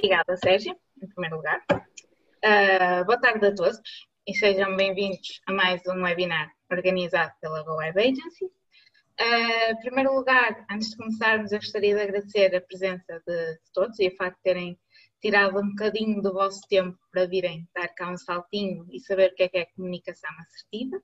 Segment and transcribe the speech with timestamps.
[0.00, 1.60] Obrigada, Sérgio, em primeiro lugar.
[1.72, 3.80] Uh, boa tarde a todos
[4.28, 8.44] e sejam bem-vindos a mais um webinar organizado pela Go Web Agency.
[8.44, 13.98] Uh, em primeiro lugar, antes de começarmos, eu gostaria de agradecer a presença de, todos
[13.98, 14.78] e o facto de terem
[15.20, 19.34] tirado um bocadinho do vosso tempo para virem dar cá um saltinho e saber o
[19.34, 21.02] que é que é comunicação assertiva.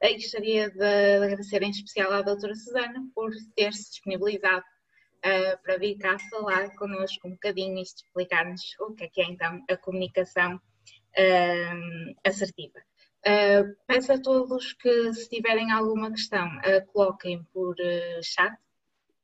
[0.00, 4.64] E gostaria de agradecer em especial à doutora Susana por ter-se disponibilizado
[5.24, 9.24] uh, para vir cá falar connosco um bocadinho e explicar-nos o que é que é
[9.24, 12.78] então a comunicação uh, assertiva.
[13.26, 16.48] Uh, peço a todos que se tiverem alguma questão
[16.92, 17.76] coloquem por
[18.22, 18.56] chat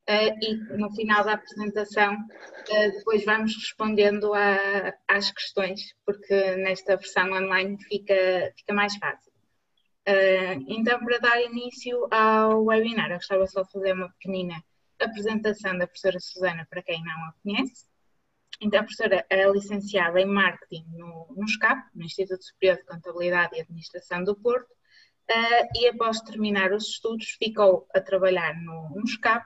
[0.08, 2.14] e no final da apresentação
[2.94, 9.32] depois vamos respondendo a, às questões, porque nesta versão online fica, fica mais fácil.
[10.08, 14.54] Uh, então, para dar início ao webinar, eu gostava só de fazer uma pequenina
[15.00, 17.84] apresentação da professora Susana para quem não a conhece.
[18.60, 23.54] Então, a professora é licenciada em Marketing no, no SCAP, no Instituto Superior de Contabilidade
[23.54, 29.06] e Administração do Porto, uh, e após terminar os estudos ficou a trabalhar no, no
[29.06, 29.44] SCAP.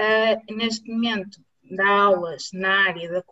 [0.00, 3.24] Uh, neste momento dá aulas na área da,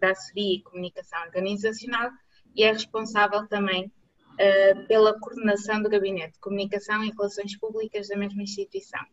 [0.00, 2.10] da assessoria e comunicação organizacional
[2.54, 8.16] e é responsável também uh, pela coordenação do Gabinete de Comunicação e Relações Públicas da
[8.16, 9.04] mesma instituição.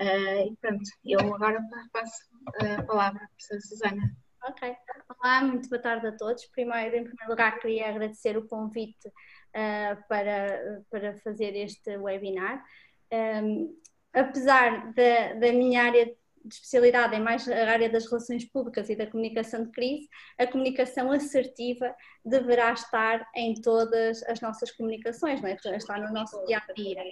[0.00, 1.60] Uh, e pronto, eu agora
[1.92, 2.22] passo
[2.58, 4.02] a palavra à professora Susana.
[4.44, 4.74] Ok.
[5.20, 6.46] Olá, muito boa tarde a todos.
[6.46, 12.64] Primeiro, em primeiro lugar, queria agradecer o convite uh, para, para fazer este webinar.
[13.12, 13.76] Um,
[14.14, 18.96] apesar da, da minha área de especialidade em mais a área das relações públicas e
[18.96, 25.48] da comunicação de crise, a comunicação assertiva deverá estar em todas as nossas comunicações, não
[25.50, 25.56] é?
[25.76, 27.04] está no nosso dia a dia.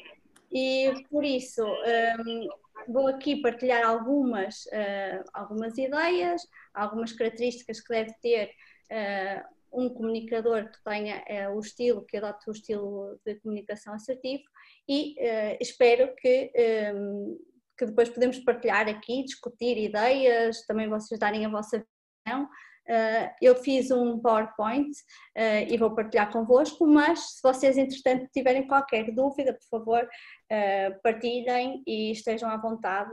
[0.51, 2.49] E por isso um,
[2.89, 8.51] vou aqui partilhar algumas, uh, algumas ideias, algumas características que deve ter
[8.91, 14.45] uh, um comunicador que tenha uh, o estilo, que adote o estilo de comunicação assertivo
[14.89, 15.17] e
[15.61, 16.51] espero que
[16.95, 17.39] um,
[17.77, 21.85] que depois podemos partilhar aqui, discutir ideias, também vocês darem a vossa
[22.27, 22.49] visão.
[22.89, 24.89] Uh, eu fiz um PowerPoint
[25.37, 31.03] uh, e vou partilhar convosco, mas se vocês, entretanto, tiverem qualquer dúvida, por favor, uh,
[31.03, 33.13] partilhem e estejam à vontade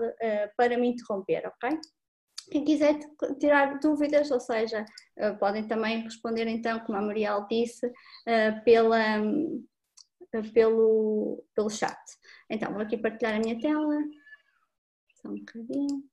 [0.56, 1.78] para me interromper, ok?
[2.50, 3.00] Quem quiser
[3.40, 4.86] tirar dúvidas, ou seja,
[5.40, 7.92] podem também responder então, como a Mariel disse,
[8.64, 9.20] pela,
[10.54, 11.98] pelo, pelo chat.
[12.48, 13.96] Então, vou aqui partilhar a minha tela.
[15.16, 16.04] Só um bocadinho.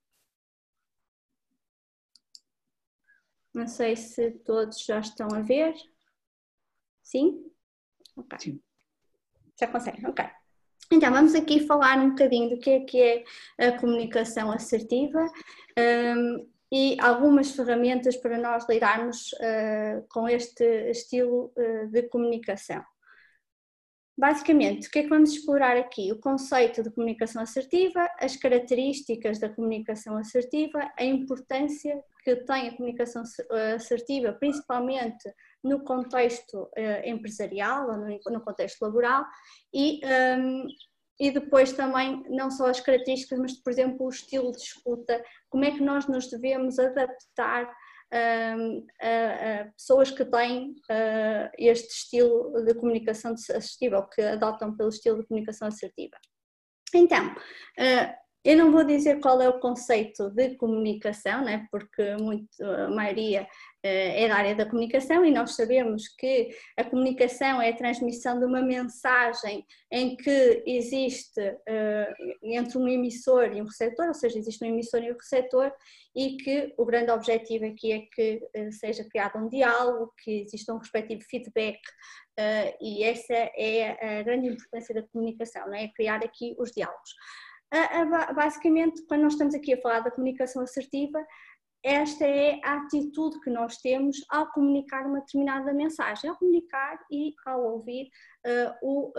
[3.54, 5.74] Não sei se todos já estão a ver.
[7.02, 7.44] Sim?
[8.16, 8.38] Ok.
[8.38, 8.62] Sim.
[9.60, 10.24] Já conseguem, ok.
[10.90, 13.24] Então, vamos aqui falar um bocadinho do que é que é
[13.68, 15.24] a comunicação assertiva
[15.78, 22.82] um, e algumas ferramentas para nós lidarmos uh, com este estilo uh, de comunicação.
[24.16, 26.12] Basicamente, o que é que vamos explorar aqui?
[26.12, 32.76] O conceito de comunicação assertiva, as características da comunicação assertiva, a importância que tem a
[32.76, 39.24] comunicação eh, assertiva, principalmente no contexto uh, empresarial ou no, contexto laboral,
[39.72, 40.66] e, um, ehm,
[41.20, 45.64] e depois também não só as características, mas por exemplo o estilo de escuta, como
[45.64, 47.72] é que nós nos devemos adaptar
[48.12, 48.54] a,
[49.60, 55.20] a pessoas que têm uh, este estilo de comunicação assertiva ou que adotam pelo estilo
[55.20, 56.16] de comunicação assertiva.
[56.94, 62.48] Então, uh, eu não vou dizer qual é o conceito de comunicação, né, porque muito,
[62.64, 63.46] a maioria
[63.84, 68.40] eh, é da área da comunicação e nós sabemos que a comunicação é a transmissão
[68.40, 74.38] de uma mensagem em que existe eh, entre um emissor e um receptor, ou seja,
[74.38, 75.72] existe um emissor e um receptor,
[76.14, 80.74] e que o grande objetivo aqui é que eh, seja criado um diálogo, que exista
[80.74, 81.78] um respectivo feedback,
[82.80, 85.88] e essa é a grande importância da comunicação, não é?
[85.88, 87.10] criar aqui os diálogos
[88.34, 91.24] basicamente, quando nós estamos aqui a falar da comunicação assertiva,
[91.84, 97.34] esta é a atitude que nós temos ao comunicar uma determinada mensagem, ao comunicar e
[97.44, 98.08] ao ouvir
[98.46, 99.12] uh, o,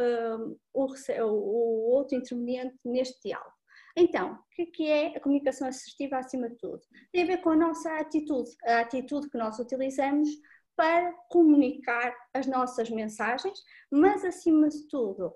[0.74, 0.88] o,
[1.24, 3.52] o, outro interveniente neste diálogo.
[3.98, 6.82] Então, o que é, é a comunicação assertiva acima de tudo?
[7.12, 10.30] Tem a ver com a nossa atitude, a atitude que nós utilizamos
[10.76, 13.60] para comunicar as nossas mensagens,
[13.92, 15.34] mas acima de tudo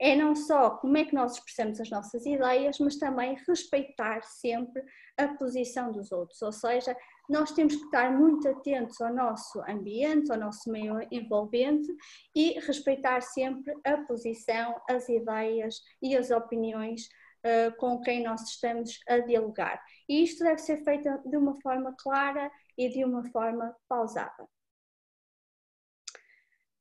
[0.00, 4.82] é não só como é que nós expressamos as nossas ideias, mas também respeitar sempre
[5.16, 6.40] a posição dos outros.
[6.40, 6.96] Ou seja,
[7.28, 11.86] nós temos que estar muito atentos ao nosso ambiente, ao nosso meio envolvente
[12.34, 17.06] e respeitar sempre a posição, as ideias e as opiniões
[17.44, 19.82] uh, com quem nós estamos a dialogar.
[20.08, 24.48] E isto deve ser feito de uma forma clara e de uma forma pausada.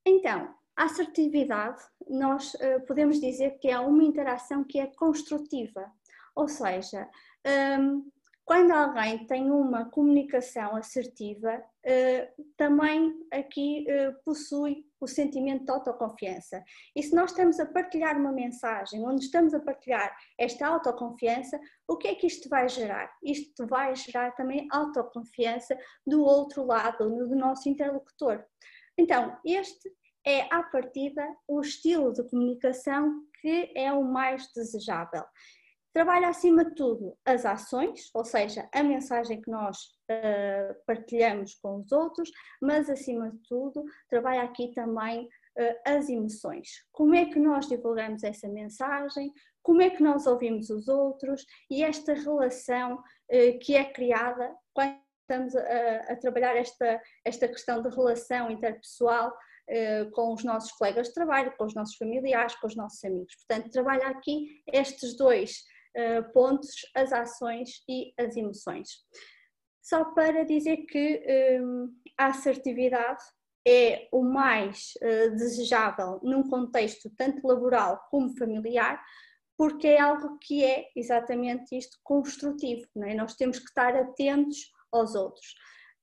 [0.05, 5.91] Então, a assertividade, nós uh, podemos dizer que é uma interação que é construtiva,
[6.33, 7.05] ou seja,
[7.77, 8.09] um,
[8.45, 16.63] quando alguém tem uma comunicação assertiva, eh, também aqui eh, possui o sentimento de autoconfiança.
[16.95, 21.95] E se nós estamos a partilhar uma mensagem onde estamos a partilhar esta autoconfiança, o
[21.95, 23.15] que é que isto vai gerar?
[23.23, 28.43] Isto vai gerar também autoconfiança do outro lado, do nosso interlocutor.
[28.97, 29.93] Então, este
[30.29, 35.23] é, à partida, o estilo de comunicação que é o mais desejável.
[35.91, 39.77] Trabalha acima de tudo as ações, ou seja, a mensagem que nós
[40.11, 42.29] uh, partilhamos com os outros,
[42.61, 46.69] mas acima de tudo trabalha aqui também uh, as emoções.
[46.91, 49.33] Como é que nós divulgamos essa mensagem,
[49.63, 54.99] como é que nós ouvimos os outros e esta relação uh, que é criada quando
[55.21, 59.35] estamos a, a, trabalhar esta, esta questão de relação interpessoal
[60.13, 63.35] com os nossos colegas de trabalho, com os nossos familiares, com os nossos amigos.
[63.35, 65.63] Portanto, trabalha aqui estes dois
[65.95, 68.89] eh, pontos, as ações e as emoções.
[69.81, 73.23] Só para dizer que um, a assertividade
[73.67, 74.93] é o mais
[75.35, 79.03] desejável num contexto tanto laboral como familiar,
[79.57, 83.13] porque é algo que é exatamente isto construtivo, é?
[83.13, 85.53] nós temos que estar atentos aos outros.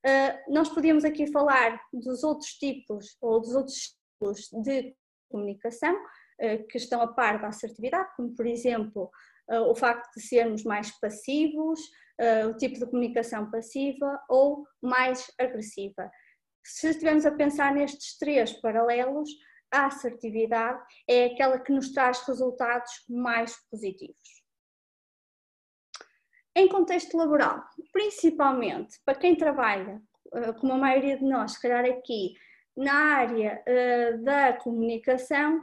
[0.06, 4.94] Uh, nós podíamos aqui falar dos outros tipos ou dos outros tipos de
[5.28, 9.10] comunicação uh, que estão a par da assertividade, como por exemplo
[9.50, 11.80] uh, o facto de sermos mais passivos,
[12.48, 16.10] o tipo de comunicação passiva ou mais agressiva.
[16.64, 19.28] Se estivermos a pensar nestes três paralelos,
[19.70, 24.35] a assertividade é aquela que nos traz resultados mais positivos.
[26.56, 27.62] Em contexto laboral,
[27.92, 30.00] principalmente para quem trabalha,
[30.58, 32.32] como a maioria de nós, se calhar aqui,
[32.74, 33.62] na área
[34.22, 35.62] da comunicação,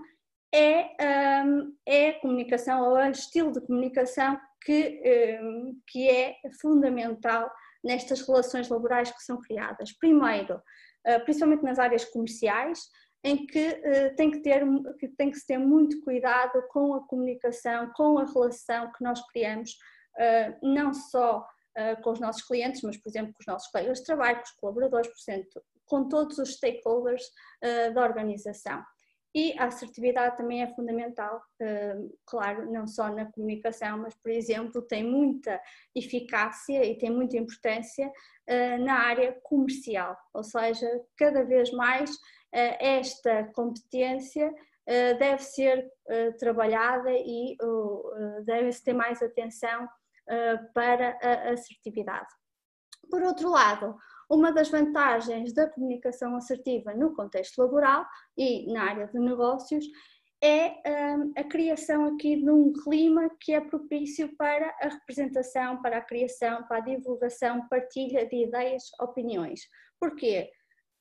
[0.53, 5.01] é, um, é a comunicação ou é o estilo de comunicação que,
[5.41, 7.51] um, que é fundamental
[7.83, 9.91] nestas relações laborais que são criadas.
[9.93, 12.79] Primeiro, uh, principalmente nas áreas comerciais,
[13.23, 13.81] em que,
[14.17, 14.63] tem que, ter,
[14.99, 19.25] que tem que se ter muito cuidado com a comunicação, com a relação que nós
[19.27, 19.77] criamos,
[20.61, 21.45] não só
[22.03, 24.51] com os nossos clientes, mas, por exemplo, com os nossos colegas de trabalho, com os
[24.51, 25.09] colaboradores,
[25.85, 27.23] com todos os stakeholders
[27.93, 28.83] da organização.
[29.35, 31.41] E a assertividade também é fundamental,
[32.23, 35.59] claro, não só na comunicação, mas, por exemplo, tem muita
[35.95, 38.11] eficácia e tem muita importância
[38.81, 40.87] na área comercial, ou seja,
[41.17, 42.11] cada vez mais
[42.51, 44.53] esta competência
[45.17, 45.91] deve ser
[46.37, 47.57] trabalhada e
[48.45, 49.89] deve-se ter mais atenção
[50.73, 52.27] para a assertividade.
[53.09, 53.95] Por outro lado,
[54.29, 58.05] uma das vantagens da comunicação assertiva no contexto laboral
[58.37, 59.85] e na área de negócios
[60.43, 65.99] é um, a criação aqui de um clima que é propício para a representação, para
[65.99, 69.61] a criação, para a divulgação, partilha de ideias, opiniões.
[69.97, 70.51] Porquê?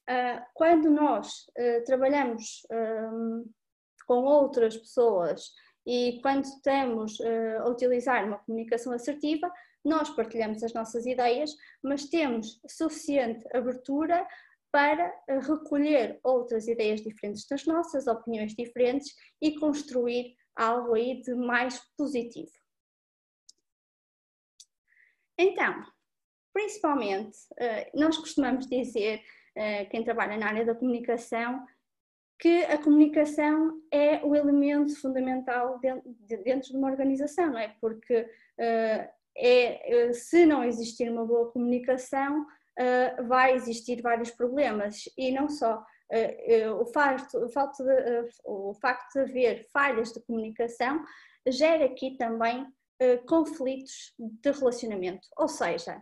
[0.09, 3.51] Uh, quando nós uh, trabalhamos um,
[4.07, 5.51] com outras pessoas
[5.87, 9.52] e quando estamos uh, a utilizar uma comunicação assertiva,
[9.84, 11.50] nós partilhamos as nossas ideias,
[11.82, 14.26] mas temos suficiente abertura
[14.70, 21.34] para eh, recolher outras ideias diferentes das nossas, opiniões diferentes e construir algo aí de
[21.34, 22.53] mais positivo.
[25.36, 25.82] Então,
[26.55, 29.20] principalmente, eh, nós costumamos dizer,
[29.91, 31.67] quem trabalha na área da comunicação,
[32.43, 37.77] que a comunicação é o elemento fundamental dentro de uma organização, não é?
[37.81, 38.29] Porque
[39.37, 45.49] é, eh, se não existir uma boa comunicação, uh, vai existir vários problemas e não
[45.49, 45.84] só.
[46.11, 51.03] Uh, uh, o, facto, o, facto de, o facto de haver falhas de comunicação
[51.49, 52.67] gera aqui também
[53.27, 56.01] conflitos de relacionamento, ou seja,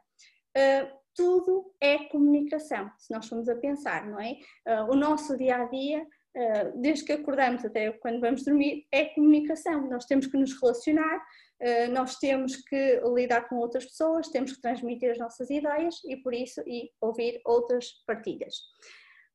[1.14, 4.37] tudo é comunicação, se nós formos a pensar, não é?
[4.87, 6.06] o nosso dia a dia
[6.76, 9.88] desde que acordamos até quando vamos dormir, é comunicação.
[9.88, 11.20] Nós temos que nos relacionar,
[11.58, 16.16] eh, nós temos que lidar com outras pessoas, temos que transmitir as nossas ideias e
[16.16, 18.54] por isso e ouvir outras partilhas.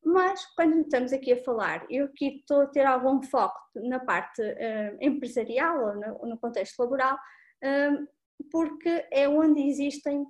[0.03, 4.41] Mas quando estamos aqui a falar, eu aqui estou a ter algum foco na parte
[4.41, 7.17] uh, empresarial ou no, contexto laboral,
[8.51, 10.23] porque é onde existem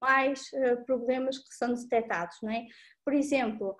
[0.00, 0.50] mais
[0.86, 2.64] problemas que são detectados, não é?
[3.04, 3.76] Por exemplo,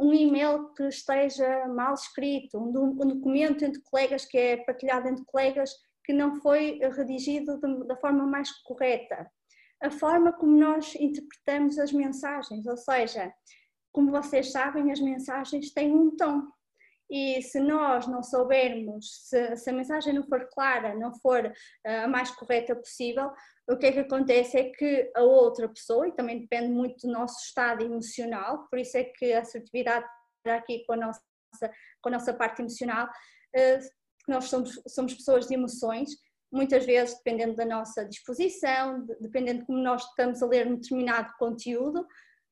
[0.00, 2.68] um e-mail que esteja mal escrito, um,
[3.02, 5.70] um documento entre colegas que é partilhado entre colegas
[6.04, 9.30] que não foi redigido de, da forma mais correta.
[9.80, 13.32] a forma como nós interpretamos as mensagens, ou seja,
[13.92, 16.42] como vocês sabem, as mensagens têm um tom.
[17.12, 22.04] E se nós não soubermos, se, se a mensagem não for clara, não for uh,
[22.04, 23.30] a mais correta possível,
[23.68, 27.12] o que é que acontece é que a outra pessoa, e também depende muito do
[27.12, 30.06] nosso estado emocional, por isso é que a assertividade
[30.46, 31.20] aqui com a nossa,
[32.00, 33.88] com a nossa parte emocional, uh,
[34.26, 36.08] nós somos, somos pessoas de emoções,
[36.50, 41.30] muitas vezes dependendo da nossa disposição, dependendo de como nós estamos a ler um determinado
[41.38, 42.06] conteúdo,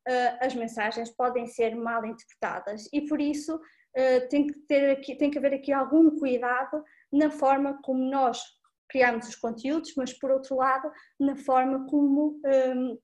[0.08, 2.88] eh, as mensagens podem ser mal interpretadas.
[2.92, 3.60] E por isso
[3.94, 8.42] eh, tem que, ter aqui, tem que haver aqui algum cuidado na forma como nós
[8.88, 12.96] criamos os conteúdos, mas por outro lado, na forma como, ehm,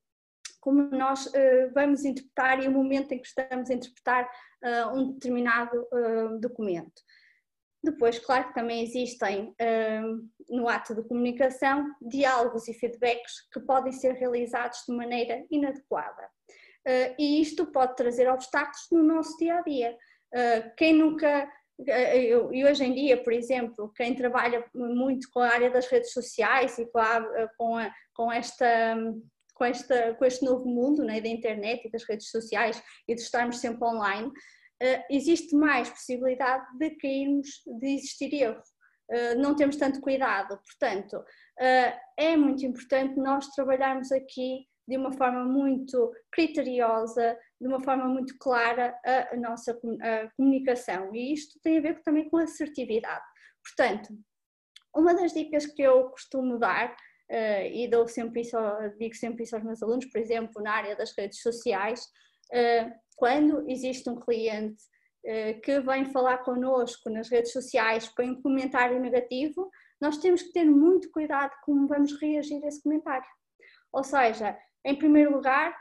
[0.60, 4.28] como nós eh, vamos interpretar e o momento em que estamos a interpretar
[4.94, 5.86] um determinado
[6.40, 7.00] documento.
[7.84, 9.54] Depois, claro que também existem
[10.48, 16.28] no ato de comunicação diálogos e feedbacks que podem ser realizados de maneira inadequada.
[16.86, 19.96] Uh, e isto pode trazer obstáculos no nosso dia a dia.
[20.34, 21.50] Uh, quem nunca.
[21.78, 26.12] Uh, e hoje em dia, por exemplo, quem trabalha muito com a área das redes
[26.12, 28.96] sociais e com, a, com, a, com esta.
[29.54, 33.22] Com, esta, com este novo mundo né, da internet e das redes sociais e de
[33.22, 34.30] estarmos sempre online,
[35.08, 38.60] existe mais possibilidade de cairmos, de existir erro.
[39.38, 41.24] não temos tanto cuidado, portanto,
[42.18, 48.36] é muito importante nós trabalharmos aqui de uma forma muito criteriosa, de uma forma muito
[48.38, 51.14] clara a, nossa a comunicação.
[51.14, 53.24] E isto tem a ver também com assertividade.
[53.64, 54.14] Portanto,
[54.94, 56.90] uma das dicas que eu costumo dar,
[57.30, 58.56] uh, e dou sempre isso,
[58.98, 62.00] digo sempre isso aos meus alunos, por exemplo, na área das redes sociais,
[62.52, 64.82] uh, quando existe um cliente
[65.24, 69.70] uh, que vem falar connosco nas redes sociais, põe um comentário negativo,
[70.00, 73.26] nós temos que ter muito cuidado como vamos reagir a esse comentário.
[73.92, 75.74] Ou seja, em primeiro lugar,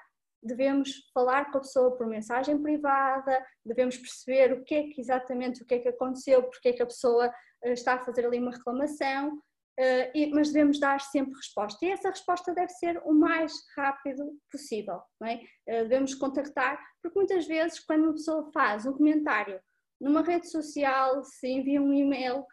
[0.46, 5.64] devemos falar com a pessoa por mensagem privada, devemos perceber o que é que exatamente
[5.64, 7.34] o que é que aconteceu, porque é que a pessoa
[7.64, 9.42] eh, está a fazer ali uma reclamação,
[9.78, 11.84] eh, mas devemos dar sempre resposta.
[11.84, 15.02] E essa resposta deve ser o mais rápido possível.
[15.24, 15.40] É?
[15.68, 19.60] Eh, devemos contactar, porque muitas vezes, quando uma pessoa faz um comentário
[20.00, 22.46] numa rede social, se envia um e-mail,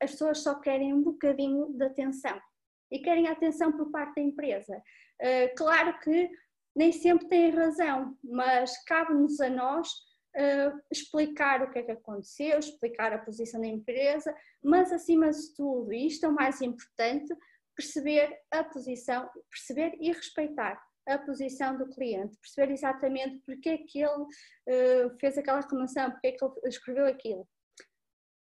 [0.00, 2.40] as pessoas só querem um bocadinho de atenção
[2.90, 4.80] e querem atenção por parte da empresa.
[5.56, 6.30] Claro que
[6.74, 9.88] nem sempre têm razão, mas cabe-nos a nós
[10.36, 15.54] uh, explicar o que é que aconteceu, explicar a posição da empresa, mas acima de
[15.54, 17.34] tudo, e isto é o mais importante,
[17.74, 24.00] perceber a posição, perceber e respeitar a posição do cliente, perceber exatamente porque é que
[24.00, 27.48] ele uh, fez aquela reclamação, porque é que ele escreveu aquilo.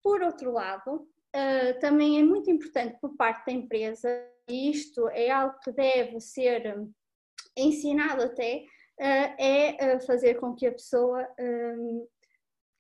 [0.02, 4.08] Por outro lado, uh, também é muito importante por parte da empresa,
[4.48, 6.90] e isto é algo que deve ser
[7.57, 8.64] ensinado até,
[9.00, 12.07] uh, é uh, fazer com que a pessoa, um,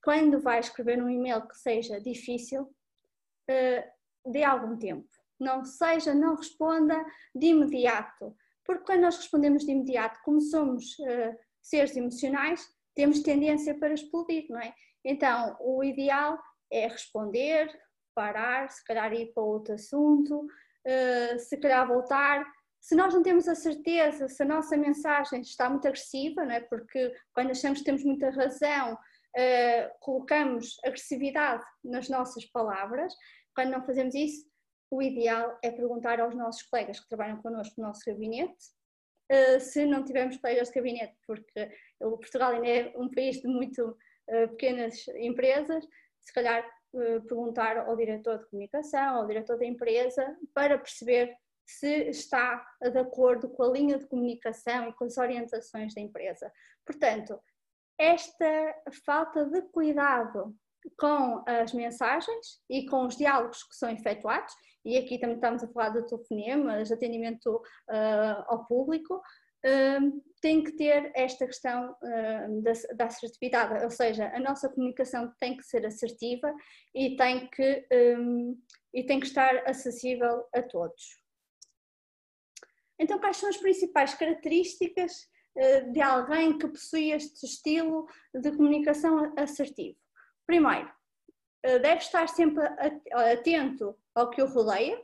[0.02, 2.68] quando vai escrever um e-mail que seja difícil,
[4.24, 5.08] dê algum tempo.
[5.38, 8.34] Não seja, não responda de imediato,
[8.64, 10.96] porque quando nós respondemos de imediato, como somos
[11.60, 14.72] seres emocionais, temos tendência para explodir, não é?
[15.04, 16.38] Então, o ideal
[16.70, 17.68] é responder,
[18.14, 20.46] parar, se calhar ir para outro assunto,
[21.40, 22.46] se calhar voltar.
[22.80, 26.60] Se nós não temos a certeza se a nossa mensagem está muito agressiva, não é?
[26.60, 33.14] porque quando achamos que temos muita razão, uh, colocamos agressividade nas nossas palavras,
[33.54, 34.48] quando não fazemos isso,
[34.90, 38.64] o ideal é perguntar aos nossos colegas que trabalham connosco no nosso gabinete,
[39.30, 41.70] uh, se não tivermos colegas de gabinete, porque
[42.00, 43.96] o Portugal ainda é um país de muito
[44.50, 45.84] pequenas empresas,
[46.20, 46.64] se calhar
[47.26, 51.36] perguntar ao diretor de comunicação, ao diretor da empresa, para perceber
[51.70, 56.52] se está de acordo com a linha de comunicação e com as orientações da empresa.
[56.84, 57.38] Portanto,
[57.98, 58.74] esta
[59.04, 60.54] falta de cuidado
[60.98, 65.68] com as mensagens e com os diálogos que são efetuados, e aqui também estamos a
[65.68, 69.20] falar de telefonema, de atendimento uh, ao público,
[70.40, 75.56] tem que ter esta questão uh, da, da, assertividade, ou seja, a nossa comunicação tem
[75.56, 76.52] que ser assertiva
[76.94, 78.58] e tem que, um,
[78.94, 81.19] e tem que estar acessível a todos.
[83.00, 85.26] Então, quais são as principais características
[85.56, 89.96] uh, de alguém que possui este estilo de comunicação assertivo?
[90.46, 90.88] Primeiro,
[91.66, 92.62] uh, deve estar sempre
[93.12, 95.02] atento ao que o rodeia,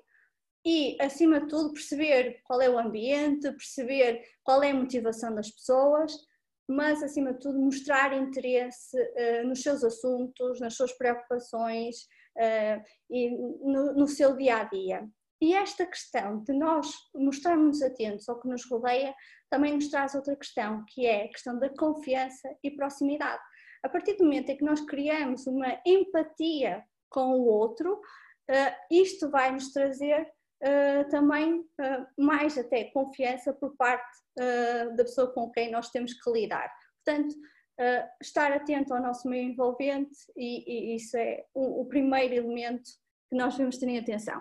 [0.69, 5.49] e, acima de tudo, perceber qual é o ambiente, perceber qual é a motivação das
[5.49, 6.13] pessoas,
[6.69, 13.31] mas, acima de tudo, mostrar interesse uh, nos seus assuntos, nas suas preocupações uh, e
[13.31, 15.09] no, no, seu dia a dia.
[15.41, 19.15] E esta questão de nós mostrarmos atentos ao que nos rodeia
[19.51, 23.43] também nos traz outra questão, que é a questão da confiança e proximidade.
[23.83, 28.01] A partir do momento em que nós criamos uma empatia com o outro,
[28.91, 35.51] isto vai nos trazer uh, também uh, mais até confiança por parte da pessoa com
[35.51, 36.71] quem nós temos que lidar.
[37.03, 37.35] Portanto,
[38.23, 42.83] estar atento ao nosso meio envolvente e, isso é o, primeiro elemento
[43.31, 44.39] que nós devemos ter em atenção.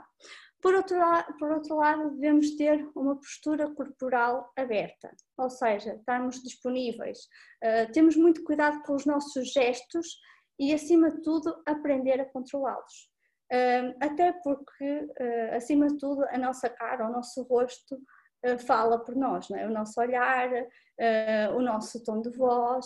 [0.65, 0.97] Por outro,
[1.37, 7.19] por outro lado, devemos ter uma postura corporal aberta, ou seja, estarmos disponíveis.
[7.93, 10.07] temos muito cuidado com os nossos gestos
[10.59, 13.15] e, acima de tudo, aprender a controlá-los
[14.01, 17.97] até porque, ah, acima de tudo, a nossa cara, o nosso rosto
[18.43, 19.67] ah, fala por nós, é?
[19.67, 20.49] o nosso olhar,
[21.55, 22.85] o nosso tom de voz,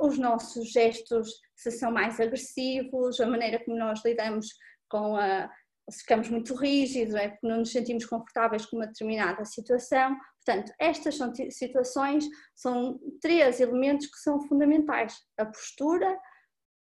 [0.00, 4.48] os nossos gestos, se são mais agressivos, a maneira como nós lidamos
[4.88, 5.50] com a.
[5.90, 7.28] ficamos muito rígidos, é?
[7.28, 10.16] porque não nos sentimos confortáveis com uma determinada situação.
[10.44, 12.24] Portanto, estas são situações,
[12.54, 16.12] são três elementos que são fundamentais: a postura,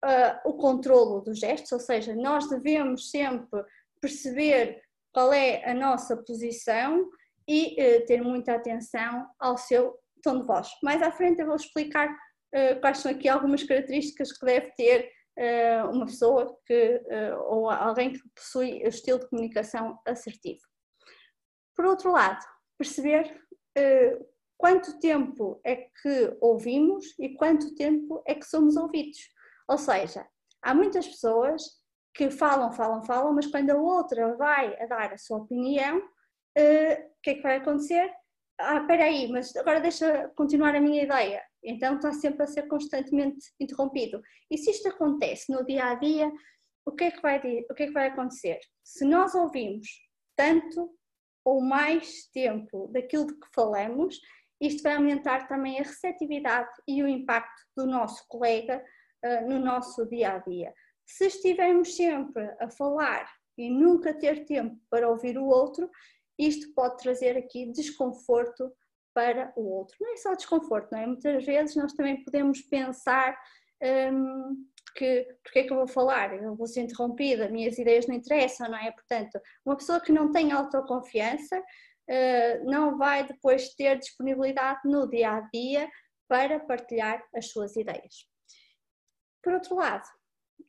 [0.05, 3.63] uh, o controlo dos gestos, ou seja, nós devemos sempre
[4.01, 7.09] perceber qual é a nossa posição
[7.49, 10.69] e uh, ter muita atenção ao seu tom de voz.
[10.83, 15.16] Mais à frente eu vou explicar uh, quais são aqui algumas características que deve ter
[15.93, 17.03] uma pessoa que,
[17.49, 20.61] ou alguém que possui o estilo de comunicação assertivo.
[21.75, 22.45] Por outro lado,
[22.79, 23.39] perceber
[24.57, 29.19] quanto tempo é que ouvimos e quanto tempo é que somos ouvidos.
[29.69, 30.27] Ou seja,
[30.63, 31.63] há muitas pessoas
[32.15, 37.21] que falam, falam, falam, mas quando a outra vai a dar a sua opinião, o
[37.23, 38.11] que é que vai acontecer?
[38.59, 41.43] Ah, espera aí, mas agora deixa continuar a minha ideia.
[41.63, 44.23] Então está sempre a ser constantemente interrompido.
[44.51, 46.33] E se isto acontece no dia a dia,
[46.87, 48.59] o que é que vai, o que é que vai acontecer?
[48.83, 49.87] Se nós ouvimos
[50.37, 50.91] tanto
[51.45, 54.19] ou mais tempo daquilo de que falamos,
[54.61, 58.83] isto vai aumentar também a receptividade e o impacto do nosso colega
[59.25, 60.73] uh, no nosso dia a dia.
[61.05, 65.91] Se estivermos sempre a falar e nunca ter tempo para ouvir o outro,
[66.39, 68.73] isto pode trazer aqui desconforto
[69.15, 69.97] para o outro.
[70.01, 71.07] Não é só desconforto, não é?
[71.07, 73.37] Muitas vezes nós também podemos pensar
[74.13, 76.35] um, que porque é que eu vou falar?
[76.35, 78.91] Eu vou ser interrompida, minhas ideias não interessam, não é?
[78.91, 85.31] Portanto, uma pessoa que não tem autoconfiança uh, não vai depois ter disponibilidade no dia
[85.31, 85.89] a dia
[86.29, 88.29] para partilhar as suas ideias.
[89.43, 90.09] Por outro lado,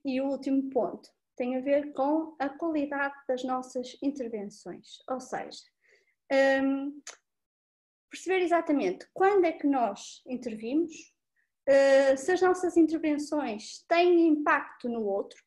[0.05, 5.61] e o último ponto, tem a ver com a qualidade das nossas intervenções, ou seja,
[6.63, 7.01] um,
[8.09, 10.93] perceber exatamente quando é que nós intervimos,
[11.69, 15.41] uh, se as nossas intervenções têm impacto no outro,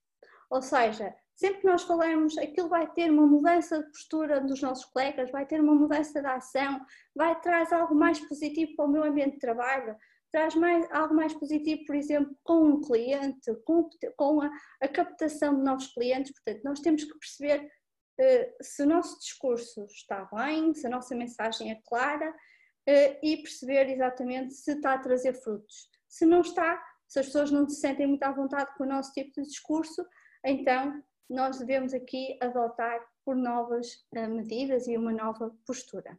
[0.49, 4.85] ou seja, sempre que nós falamos, aquilo vai ter uma mudança de postura dos nossos
[4.87, 6.81] colegas, vai ter uma mudança de ação,
[7.15, 9.97] vai trazer algo mais positivo para o meu ambiente de trabalho,
[10.31, 15.57] traz mais, algo mais positivo, por exemplo, com um cliente, com, com a, a, captação
[15.57, 16.33] de novos clientes.
[16.33, 21.15] Portanto, nós temos que perceber uh, se o nosso discurso está bem, se a nossa
[21.15, 25.89] mensagem é clara uh, e perceber exatamente se está a trazer frutos.
[26.09, 29.13] Se não está, se as pessoas não se sentem muito à vontade com o nosso
[29.13, 30.07] tipo de discurso,
[30.45, 36.17] então nós devemos aqui adotar por novas uh, medidas e uma nova postura.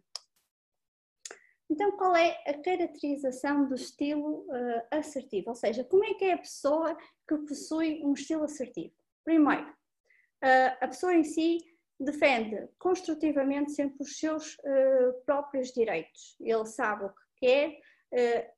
[1.72, 5.52] Então, qual é a caracterização do estilo uh, assertivo?
[5.52, 8.94] Ou seja, como é que é a pessoa que possui um estilo assertivo?
[9.24, 11.60] Primeiro, uh, a pessoa em si
[11.98, 16.36] defende construtivamente sempre os seus uh, próprios direitos.
[16.42, 17.80] Ele sabe o que quer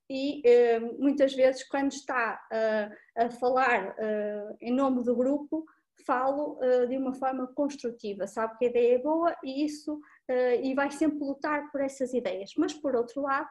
[0.10, 0.41] e
[0.97, 2.41] muitas vezes, quando está
[3.15, 3.95] a falar
[4.60, 5.63] em nome do grupo,
[6.08, 10.73] falo de uma forma construtiva, sabe que a ideia é boa e isso uh, e
[10.73, 13.49] vai sempre lutar por essas ideias, mas por outro lado,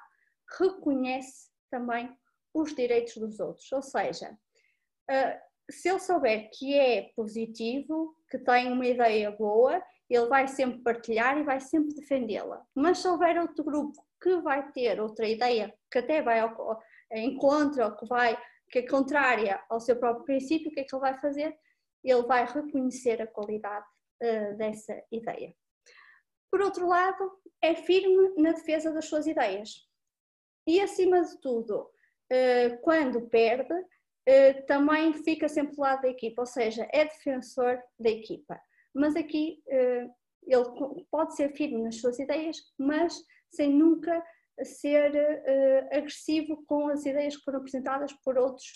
[0.58, 2.14] reconhece também
[2.54, 4.30] os direitos dos outros, ou seja,
[5.11, 10.82] uh, se ele souber que é positivo, que tem uma ideia boa, ele vai sempre
[10.82, 12.62] partilhar e vai sempre defendê-la.
[12.74, 16.78] Mas se houver outro grupo que vai ter outra ideia, que até vai ao
[17.11, 18.38] encontro, ou que vai,
[18.70, 21.56] que é contrária ao seu próprio princípio, o que é que ele vai fazer?
[22.04, 23.87] Ele vai reconhecer a qualidade
[24.22, 25.54] uh, dessa ideia.
[26.52, 29.88] Por outro lado, é firme na defesa das suas ideias.
[30.66, 31.90] E, acima de tudo,
[32.30, 33.74] eh, quando perde,
[34.26, 38.60] eh, também fica sempre do lado da equipa, ou seja, é defensor da equipa.
[38.94, 40.06] Mas aqui eh,
[40.46, 40.64] ele
[41.10, 43.14] pode ser firme nas suas ideias, mas
[43.50, 44.22] sem nunca
[44.62, 45.10] ser
[45.90, 48.70] agressivo com as ideias que foram apresentadas por outros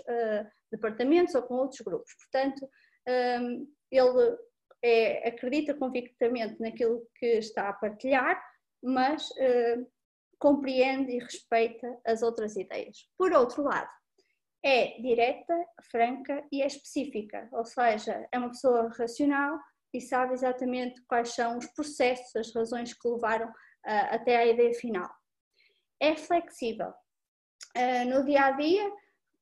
[0.73, 2.15] departamentos ou com outros grupos.
[2.15, 2.69] Portanto,
[3.91, 4.39] ele
[4.83, 8.41] é, acredita convictamente naquilo que está a partilhar,
[8.83, 9.87] mas uh,
[10.39, 13.09] compreende e respeita as outras ideias.
[13.17, 13.91] Por outro lado,
[14.63, 15.55] é direta,
[15.91, 19.59] franca e é específica, ou seja, é uma pessoa racional
[19.95, 23.53] e sabe exatamente quais são os processos, as razões que levaram uh,
[24.11, 25.11] até à ideia final.
[26.01, 26.93] É flexível.
[27.77, 28.93] Uh, no dia a dia,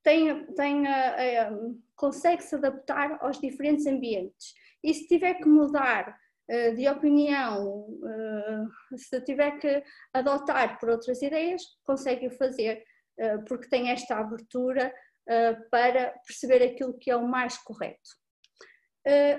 [0.02, 0.84] tem, tem,
[1.96, 4.52] consegue se adaptar aos diferentes ambientes
[4.84, 11.22] e se tiver que mudar uh, de opinião, uh, se tiver que adotar por outras
[11.22, 12.84] ideias, consegue o fazer,
[13.18, 14.94] uh, porque tem esta abertura
[15.70, 18.10] para perceber aquilo que é o mais correto.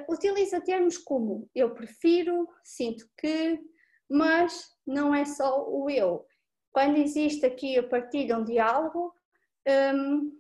[0.10, 3.62] utiliza termos como eu prefiro, sinto que,
[4.10, 6.25] mas não é só o eu.
[6.73, 9.13] Quando existe aqui a partilha, um diálogo,
[9.93, 10.31] um,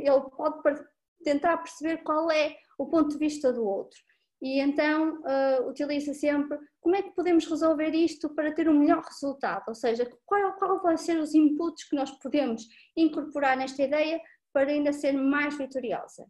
[0.00, 0.84] ele pode
[1.22, 4.02] tentar perceber qual é o ponto de vista do outro
[4.44, 9.02] e então uh, utiliza sempre como é que podemos resolver isto para ter um melhor
[9.02, 14.20] resultado, ou seja, qual, qual vão ser os inputs que nós podemos incorporar nesta ideia
[14.52, 16.26] para ainda ser mais vitoriosa.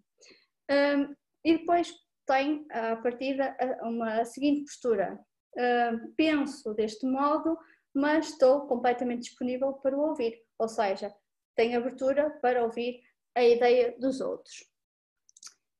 [0.70, 1.12] Um,
[1.44, 1.92] e depois
[2.24, 5.20] tem a partir da uma seguinte postura,
[5.56, 7.58] uh, penso deste modo,
[7.92, 11.12] mas estou completamente disponível para o ouvir, ou seja,
[11.56, 13.00] tenho abertura para ouvir
[13.34, 14.72] a ideia dos outros.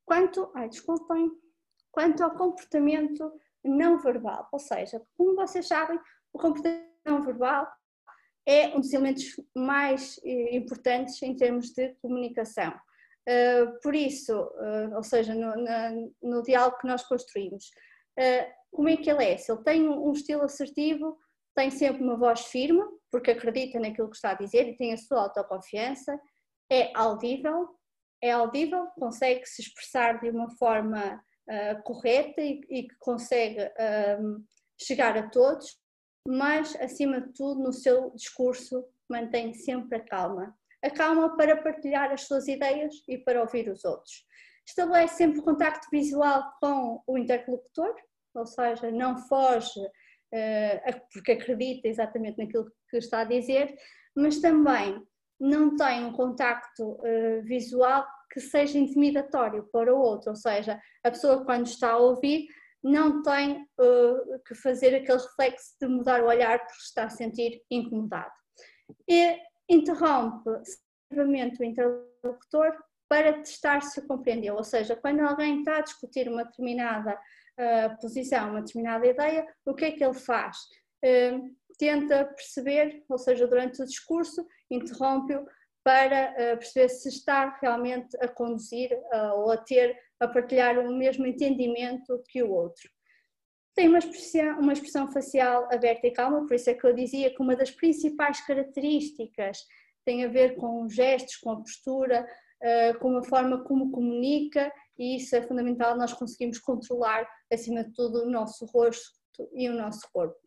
[0.05, 1.31] Quanto, ai desculpem,
[1.95, 3.33] quanto ao comportamento
[3.65, 4.49] não verbal.
[4.53, 5.99] Ou seja, como vocês sabem,
[6.33, 7.67] o comportamento não verbal
[8.47, 12.75] é um dos elementos mais eh, importantes em termos de comunicação.
[13.27, 17.71] Uh, por isso, uh, ou seja, no, na, no, diálogo que nós construímos,
[18.19, 19.39] uh, como é que ele é?
[19.39, 21.17] Se ele tem um estilo assertivo,
[21.55, 24.99] tem sempre uma voz firme, porque acredita naquilo que está a dizer e tem a
[24.99, 26.21] sua autoconfiança,
[26.71, 27.71] é audível,
[28.23, 31.19] é audível, consegue se expressar de uma forma
[31.85, 33.61] correta e, e, que consegue
[34.81, 35.79] chegar a todos,
[36.27, 40.57] mas acima de tudo no seu discurso mantém sempre a calma.
[40.83, 44.25] A calma para partilhar as suas ideias e para ouvir os outros.
[44.67, 47.95] Estabelece sempre contacto visual com o interlocutor,
[48.35, 53.75] ou seja, não foge uh, porque acredita exatamente naquilo que está a dizer,
[54.17, 55.03] mas também
[55.39, 61.11] não tem um contacto uh, visual que seja intimidatório para o outro, ou seja, a
[61.11, 62.47] pessoa quando está a ouvir
[62.83, 67.63] não tem uh, que fazer aquele reflexo de mudar o olhar porque está a sentir
[67.71, 68.33] incomodado.
[69.09, 72.77] E interrompe o interlocutor
[73.09, 78.51] para testar se compreendeu, ou seja, quando alguém está a discutir uma determinada uh, posição,
[78.51, 80.59] uma determinada ideia, o que é que ele faz?
[81.05, 85.47] Uh, tenta perceber, ou seja, durante o discurso, interrompe-o
[85.85, 90.97] para uh, perceber se está realmente a conduzir uh, ou a ter, a partilhar o
[90.97, 92.89] mesmo entendimento que o outro.
[93.75, 97.35] Tem uma expressão, uma expressão facial aberta e calma, por isso é que eu dizia
[97.35, 99.59] que uma das principais características
[100.07, 102.27] tem a ver com gestos, com a postura,
[102.63, 107.93] uh, com a forma como comunica, e isso é fundamental, nós conseguimos controlar, acima de
[107.93, 109.13] tudo, o nosso rosto
[109.53, 110.39] e o nosso corpo.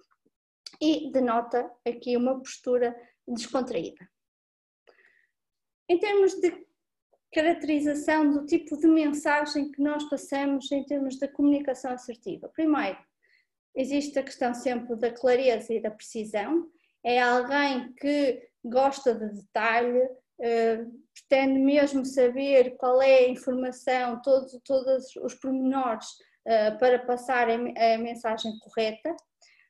[0.82, 2.95] E denota aqui uma postura
[3.28, 4.08] descontraída.
[5.89, 6.65] Em termos de
[7.34, 12.50] caracterização do tipo de mensagem que nós passamos em termos da comunicação assertiva.
[12.50, 12.97] Primeiro,
[13.76, 16.67] existe a questão sempre da clareza e da precisão.
[17.04, 24.60] É alguém que gosta de detalhe, eh, pretende mesmo saber qual é a informação, todos,
[24.63, 26.08] todos os pormenores
[26.45, 29.15] eh, para passar a mensagem correta.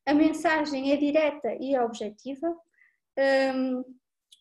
[0.05, 2.55] A mensagem é direta e objetiva.
[3.53, 3.83] Um,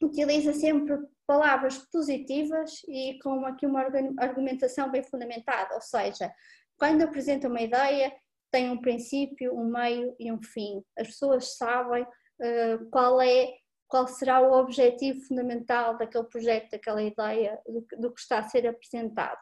[0.01, 3.87] utiliza sempre palavras positivas e com aqui uma
[4.19, 6.33] argumentação bem fundamentada, ou seja,
[6.79, 8.13] quando apresenta uma ideia,
[8.51, 10.83] tem um princípio, um meio e um fim.
[10.97, 13.55] As pessoas sabem uh, qual é,
[13.89, 18.67] qual será o objetivo fundamental daquele projeto, daquela ideia, do, do que está a ser
[18.67, 19.41] apresentado.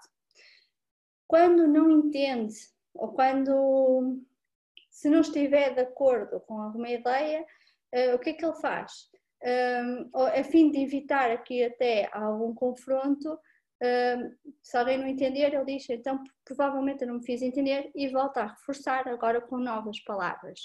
[1.26, 2.54] Quando não entende
[2.94, 4.20] ou quando
[4.90, 7.44] se não estiver de acordo com alguma ideia,
[7.94, 9.10] uh, o que é que ele faz?
[9.44, 13.38] Um, a fim de evitar aqui até algum confronto,
[13.82, 18.08] um, se alguém não entender, ele diz, então provavelmente eu não me fiz entender e
[18.08, 20.60] volta a reforçar agora com novas palavras.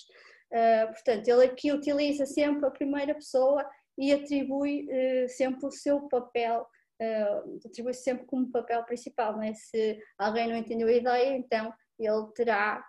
[0.52, 6.08] Uh, portanto, ele aqui utiliza sempre a primeira pessoa e atribui uh, sempre o seu
[6.08, 6.66] papel,
[7.02, 9.54] uh, atribui sempre como papel principal, não é?
[9.54, 12.82] Se alguém não entendeu a ideia, então ele terá,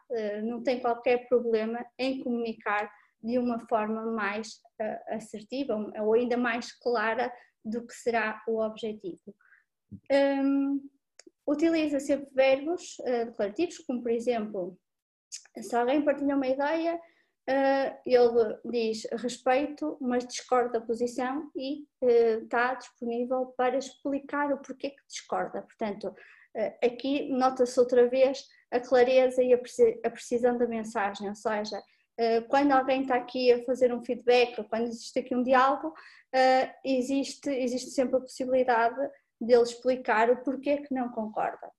[0.44, 2.88] não tem qualquer problema em comunicar
[3.22, 7.32] de uma forma mais uh, assertiva ou ainda mais clara
[7.64, 9.34] do que será o objetivo.
[10.10, 10.80] Um,
[11.46, 14.78] utiliza sempre verbos uh, declarativos, como por exemplo
[15.60, 22.74] se alguém partilha uma ideia, uh, ele diz respeito, mas discorda da posição e está
[22.74, 25.62] disponível para explicar o porquê que discorda.
[25.62, 26.12] Portanto,
[26.82, 31.80] aqui nota-se outra vez a clareza e a precisão da mensagem, ou seja,
[32.48, 35.94] quando alguém está aqui a fazer um feedback, ou quando existe aqui um diálogo,
[36.84, 38.96] existe, existe sempre a possibilidade
[39.40, 41.70] dele explicar o porquê que não concorda.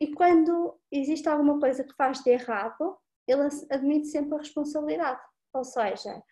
[0.00, 5.20] E quando existe alguma coisa que faz de errado, ele admite sempre a responsabilidade.
[5.52, 6.22] Ou seja,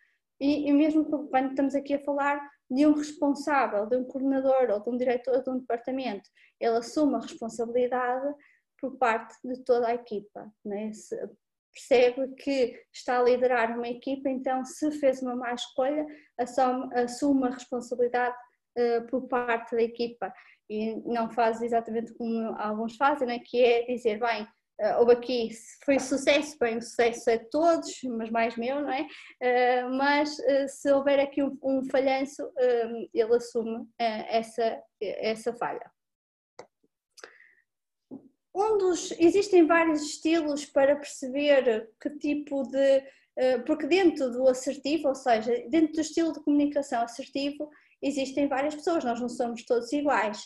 [0.40, 4.80] e, e, mesmo quando estamos aqui a falar de um responsável, de um coordenador ou
[4.80, 6.28] de um diretor de um departamento,
[6.60, 8.34] ele assume a responsabilidade
[8.80, 10.52] por parte de toda a equipa.
[10.64, 10.90] Né?
[11.74, 16.06] Percebe que está a liderar uma equipa, então se fez uma má escolha,
[16.38, 18.36] assume a responsabilidade
[18.78, 20.32] uh, por parte da equipa
[20.70, 23.38] e não faz exatamente como alguns fazem, né?
[23.40, 24.46] que é dizer, bem,
[24.80, 25.50] Uh, houve aqui,
[25.84, 29.02] foi sucesso, bem, o sucesso é de todos, mas mais meu, não é?
[29.02, 32.42] Uh, mas uh, se houver aqui um, um falhanço,
[33.12, 35.93] ele assume essa, essa falha.
[38.54, 43.02] Um dos, existem vários estilos para perceber que tipo de,
[43.66, 47.68] porque dentro do assertivo, ou seja, dentro do estilo de comunicação assertivo,
[48.00, 50.40] existem várias pessoas, nós não somos todos iguais.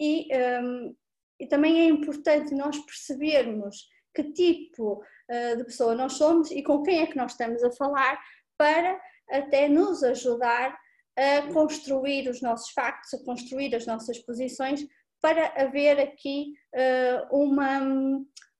[0.00, 0.28] e
[0.62, 0.96] um,
[1.38, 6.82] e também é importante nós percebermos que tipo uh, de pessoa nós somos e com
[6.82, 8.18] quem é que nós estamos a falar
[8.56, 8.98] para
[9.30, 10.76] até nos ajudar
[11.18, 14.86] a construir os nossos factos, a construir as nossas posições,
[15.20, 17.80] para haver aqui uh, uma,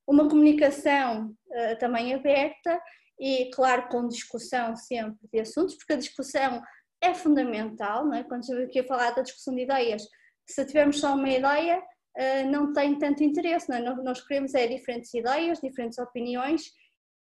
[0.06, 2.80] uma comunicação uh, também aberta
[3.18, 6.62] e, claro, com discussão sempre de assuntos, porque a discussão
[7.00, 8.24] é fundamental, não é?
[8.24, 10.02] quando estamos aqui a falar da discussão de ideias,
[10.48, 11.82] se tivermos só uma ideia,
[12.16, 13.68] eh, não tem tanto interesse.
[13.68, 13.80] Não é?
[13.80, 16.70] Nós queremos é diferentes ideias, diferentes opiniões,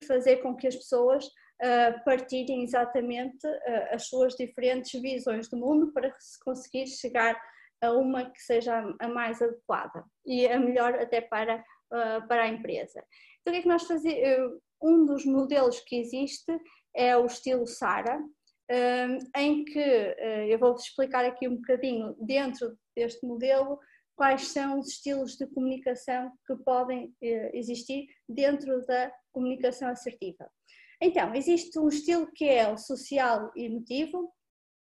[0.08, 1.30] fazer com que as pessoas
[2.04, 3.48] partilhem exatamente
[3.92, 7.40] as suas diferentes visões do mundo para se conseguir chegar
[7.84, 12.48] a uma que seja a mais adequada e a melhor até para, uh, para a
[12.48, 13.04] empresa.
[13.42, 14.60] Então, o que é que nós fazemos?
[14.82, 16.52] Um dos modelos que existe
[16.94, 18.20] é o estilo SARA,
[19.38, 19.80] em que
[20.50, 23.80] eu vou explicar aqui um bocadinho dentro deste modelo
[24.16, 30.50] quais são os estilos de comunicação que podem eh, existir dentro da comunicação assertiva.
[31.02, 34.18] Então, existe um estilo que é o social e emotivo,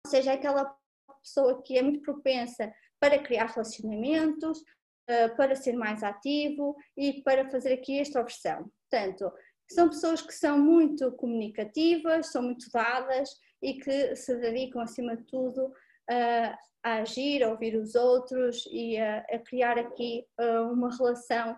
[0.04, 0.76] ou seja, aquela
[1.14, 4.62] pessoa que é muito propensa para criar relacionamentos,
[5.08, 8.70] eh, para ser mais ativo e para fazer aqui extroversão.
[8.90, 9.32] Portanto,
[9.70, 13.30] são pessoas que são muito comunicativas, são muito dadas
[13.62, 15.72] e que se dedicam, acima de tudo,
[16.10, 21.56] a, agir, a ouvir os outros e a, criar aqui uh, uma relação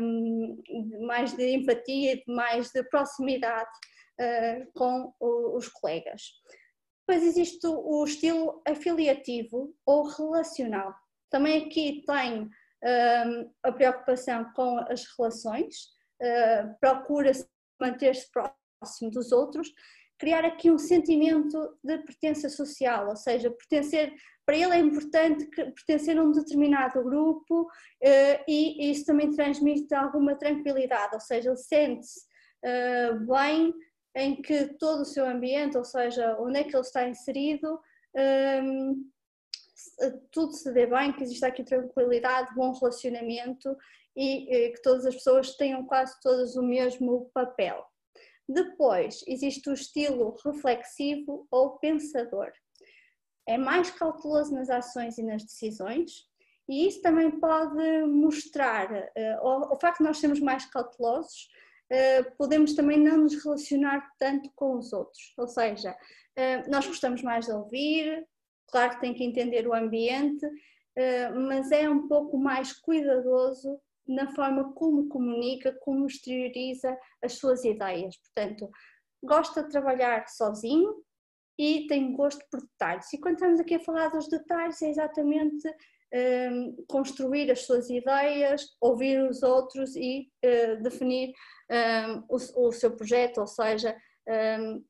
[0.00, 0.62] um,
[1.06, 3.70] mais de empatia, mais de proximidade
[4.20, 6.22] uh, com os colegas.
[7.08, 10.94] Depois existe o, estilo afiliativo ou relacional.
[11.30, 15.86] Também aqui tem um, a preocupação com as relações,
[16.20, 17.48] uh, procura-se
[17.80, 19.72] manter-se próximo dos outros,
[20.18, 24.12] criar aqui um sentimento de pertença social, ou seja, pertencer,
[24.44, 27.68] para ele é importante pertencer a um determinado grupo
[28.02, 32.20] eh, e isso também transmite alguma tranquilidade, ou seja, ele sente-se
[32.64, 33.72] eh, bem
[34.18, 37.80] em que todo o seu ambiente, ou seja, onde é que ele está inserido,
[38.16, 38.94] ehm,
[40.32, 43.76] tudo se dê bem, que exista aqui tranquilidade, bom relacionamento
[44.16, 47.84] e eh, que todas as pessoas tenham quase todas o mesmo papel.
[48.48, 52.50] Depois, existe o estilo reflexivo ou pensador.
[53.46, 56.26] É mais cauteloso nas ações e nas decisões,
[56.68, 59.06] e isso também pode mostrar, uh,
[59.42, 61.48] o, o, facto de nós sermos mais cautelosos,
[62.36, 67.46] podemos também não nos relacionar tanto com os outros, ou seja, uh, nós gostamos mais
[67.46, 68.26] de ouvir,
[68.70, 70.46] claro que tem que entender o ambiente,
[71.46, 78.16] mas é um pouco mais cuidadoso na forma como comunica, como exterioriza as suas ideias.
[78.16, 78.68] Portanto,
[79.22, 81.04] gosta de trabalhar sozinho
[81.58, 83.12] e tem gosto por detalhes.
[83.12, 85.68] E quando estamos aqui a falar dos detalhes, é exatamente
[86.12, 91.32] um, construir as suas ideias, ouvir os outros e uh, definir
[91.70, 93.96] um, o, o, seu projeto, ou seja,
[94.60, 94.84] um,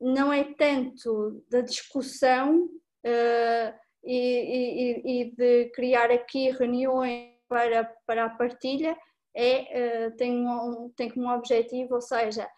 [0.00, 8.24] não é tanto da discussão uh, e, e, e de criar aqui reuniões para, para
[8.26, 8.96] a partilha
[9.34, 12.48] é, uh, tem, um, tem como objetivo, ou seja,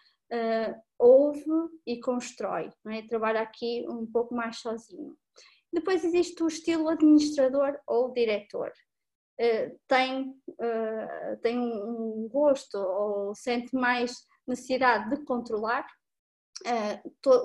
[0.97, 1.45] ouve
[1.85, 3.03] e constrói, é?
[3.03, 5.15] trabalha aqui um pouco mais sozinho.
[5.73, 8.71] Depois existe o estilo administrador ou diretor.
[9.87, 10.35] tem,
[11.41, 14.13] tem um gosto ou sente mais
[14.47, 15.85] necessidade de controlar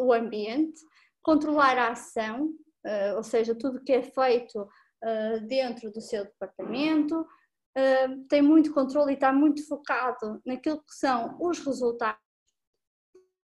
[0.00, 0.78] o ambiente,
[1.22, 2.52] controlar a ação,
[3.16, 4.68] ou seja, tudo que é feito
[5.46, 7.26] dentro do seu departamento,
[8.28, 12.27] tem muito controle e está muito focado naquilo que são os resultados.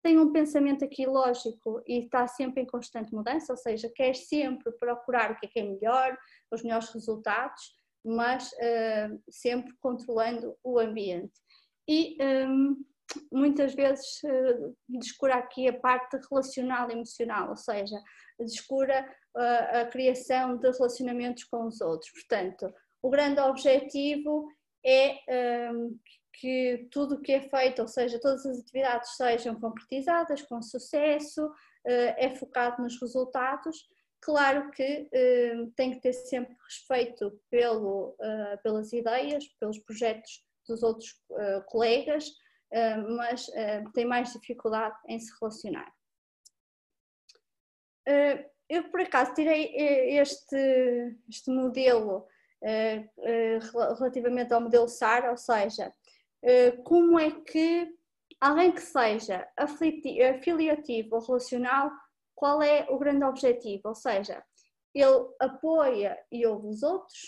[0.04, 4.72] Tem um pensamento aqui lógico e está sempre em constante mudança, ou seja, quer sempre
[4.74, 6.18] procurar o que é, que é melhor,
[6.52, 11.34] os melhores resultados, mas uh, sempre controlando o ambiente.
[11.88, 12.84] E um,
[13.32, 18.02] muitas vezes uh, descura aqui a parte relacional e emocional, ou seja,
[18.40, 22.12] descura uh, a criação de relacionamentos com os outros.
[22.12, 24.48] Portanto, o grande objetivo
[24.84, 25.98] é um,
[26.34, 31.46] que tudo o que é feito, ou seja, todas as atividades sejam concretizadas com sucesso,
[31.46, 31.54] uh,
[32.18, 33.90] é focado nos resultados.
[34.22, 40.84] Claro que uh, tem que ter sempre respeito pelo, uh, pelas ideias, pelos projetos dos
[40.84, 41.20] outros
[41.68, 42.32] colegas,
[43.18, 43.48] mas
[43.94, 45.92] tem mais dificuldade em se relacionar.
[48.70, 49.74] eu, por acaso, tirei
[50.18, 52.26] este, este modelo
[52.64, 53.60] eh, eh,
[53.98, 55.92] relativamente ao modelo SAR, ou seja, eh,
[56.84, 57.94] como é que
[58.40, 61.92] alguém que seja afiliativo ou relacional,
[62.36, 63.84] qual é o grande objetivo?
[63.86, 64.44] Ou seja,
[64.94, 67.20] ele apoia e ouve os outros,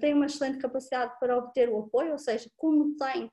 [0.00, 3.30] tem uma excelente capacidade para obter o apoio, ou seja, como tem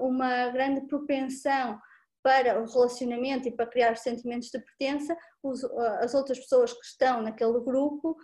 [0.00, 1.78] uma grande propensão
[2.22, 5.16] para o relacionamento e para criar sentimentos de pertença,
[6.00, 8.16] as outras pessoas que estão naquele grupo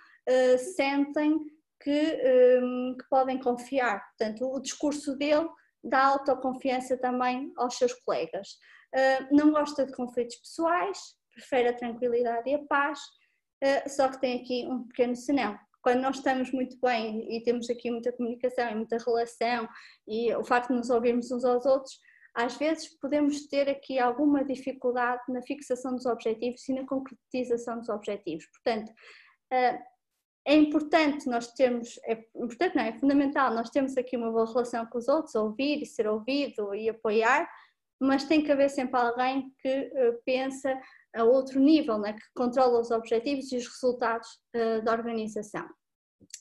[0.75, 1.39] sentem
[1.83, 4.03] que, um, que podem confiar.
[4.09, 5.49] Portanto, o discurso dele
[5.85, 8.49] dá autoconfiança também aos seus colegas.
[8.95, 10.99] Uh, não gosta de conflitos pessoais,
[11.33, 12.99] prefere a tranquilidade e a paz,
[13.63, 15.59] uh, só que tem aqui um pequeno senão.
[15.83, 19.69] Quando nós estamos muito bem e temos aqui muita comunicação e muita relação
[20.09, 22.01] e o facto de nos ouvirmos uns aos outros,
[22.35, 27.89] às vezes podemos ter aqui alguma dificuldade na fixação dos objetivos e na concretização dos
[27.91, 28.47] objetivos.
[28.47, 28.91] Portanto,
[29.53, 29.94] uh,
[30.47, 34.85] é importante nós termos, é importante não, é fundamental nós termos aqui uma boa relação
[34.87, 37.49] com os outros, ouvir e ser ouvido e apoiar,
[37.99, 40.79] mas tem que haver sempre alguém que uh, pensa
[41.15, 45.67] a outro nível, né, que controla os objetivos e os resultados uh, da organização.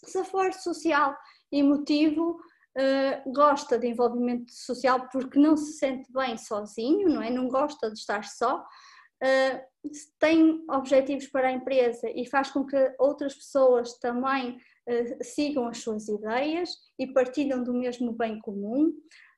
[0.03, 1.15] Se for social
[1.51, 2.39] e emotivo,
[2.77, 7.29] uh, gosta de envolvimento social porque não se sente bem sozinho, não é?
[7.29, 8.65] Não gosta de estar só,
[9.23, 9.73] uh,
[10.19, 15.79] tem objetivos para a empresa e faz com que outras pessoas também uh, sigam as
[15.79, 18.93] suas ideias e partilham do mesmo bem comum,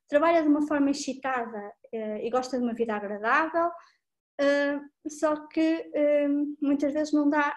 [0.10, 3.70] trabalha de uma forma excitada uh, e gosta de uma vida agradável,
[5.08, 5.90] só que
[6.62, 7.56] muitas vezes não dá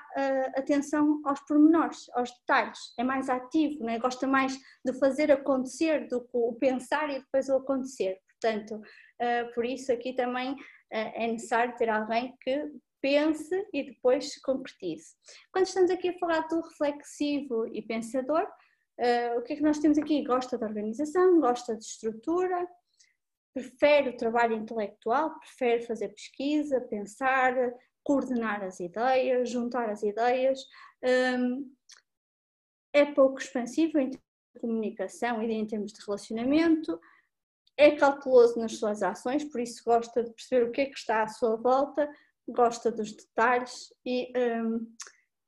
[0.57, 3.99] atenção aos pormenores, aos detalhes, é mais ativo, né?
[3.99, 8.21] gosta mais de fazer acontecer do que o pensar e depois o acontecer.
[8.41, 8.81] Portanto,
[9.57, 10.55] por isso aqui também
[10.91, 15.15] é necessário ter alguém que pense e depois se concretize.
[15.53, 19.79] Quando estamos aqui a falar do reflexivo e pensador, uh, o que é que nós
[19.79, 20.25] temos aqui?
[20.25, 22.67] Gosta de organização, gosta de estrutura,
[23.55, 27.55] prefere o trabalho intelectual, prefere fazer pesquisa, pensar,
[28.05, 30.61] coordenar as ideias, juntar as ideias,
[31.39, 31.71] um,
[32.93, 36.99] é pouco expansivo em termos de comunicação e em termos de relacionamento,
[37.79, 41.23] é cauteloso nas suas ações, por isso gosta de perceber o que é que está
[41.23, 42.11] à sua volta,
[42.49, 44.85] gosta dos detalhes e, um,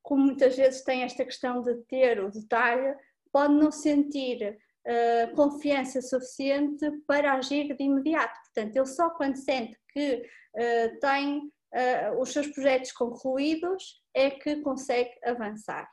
[0.01, 2.95] como muitas vezes tem esta questão de ter o detalhe,
[3.33, 8.38] pode não sentir uh, confiança suficiente para agir de imediato.
[8.45, 10.23] Portanto, ele só quando sente que
[10.55, 15.88] uh, tem uh, os seus projetos concluídos é que consegue avançar.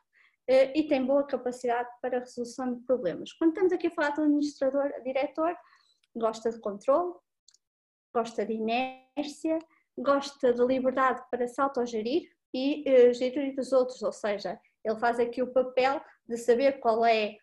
[0.47, 3.34] e tem boa capacidade para a resolução de problemas.
[3.34, 5.54] Quando estamos aqui a falar do administrador, diretor,
[6.17, 7.13] gosta de controle,
[8.13, 9.60] gosta de inércia,
[9.97, 15.19] gosta de liberdade para se autogerir e uh, gerir os outros, ou seja, ele faz
[15.19, 17.38] aqui o papel de saber qual é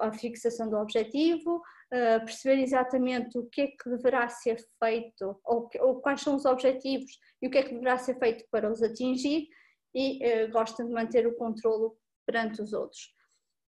[0.00, 5.68] a fixação do objetivo, uh, perceber exatamente o que é que deverá ser feito, ou,
[5.80, 8.82] ou, quais são os objetivos e o que é que deverá ser feito para os
[8.82, 9.48] atingir,
[9.94, 13.15] e uh, gosta de manter o controlo perante os outros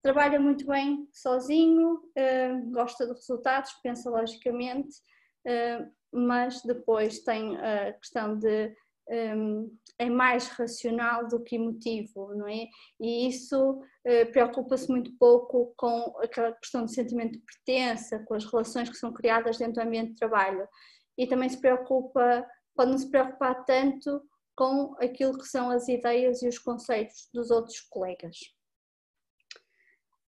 [0.07, 4.98] trabalha muito bem sozinho, uh, gosta de resultados, pensa logicamente,
[5.44, 8.72] uh, mas depois tem a questão de
[9.09, 12.66] um, é mais racional do que emotivo, não é?
[13.00, 13.80] E isso
[14.32, 19.12] preocupa-se muito pouco com aquela questão do sentimento de pertença, com as relações que são
[19.12, 20.66] criadas dentro do ambiente de trabalho.
[21.16, 24.22] E também se preocupa, pode não se preocupar tanto
[24.57, 28.36] com aquilo que são as ideias e os conceitos dos outros colegas.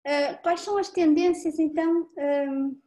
[0.06, 2.82] Uh, quais são as tendências então um,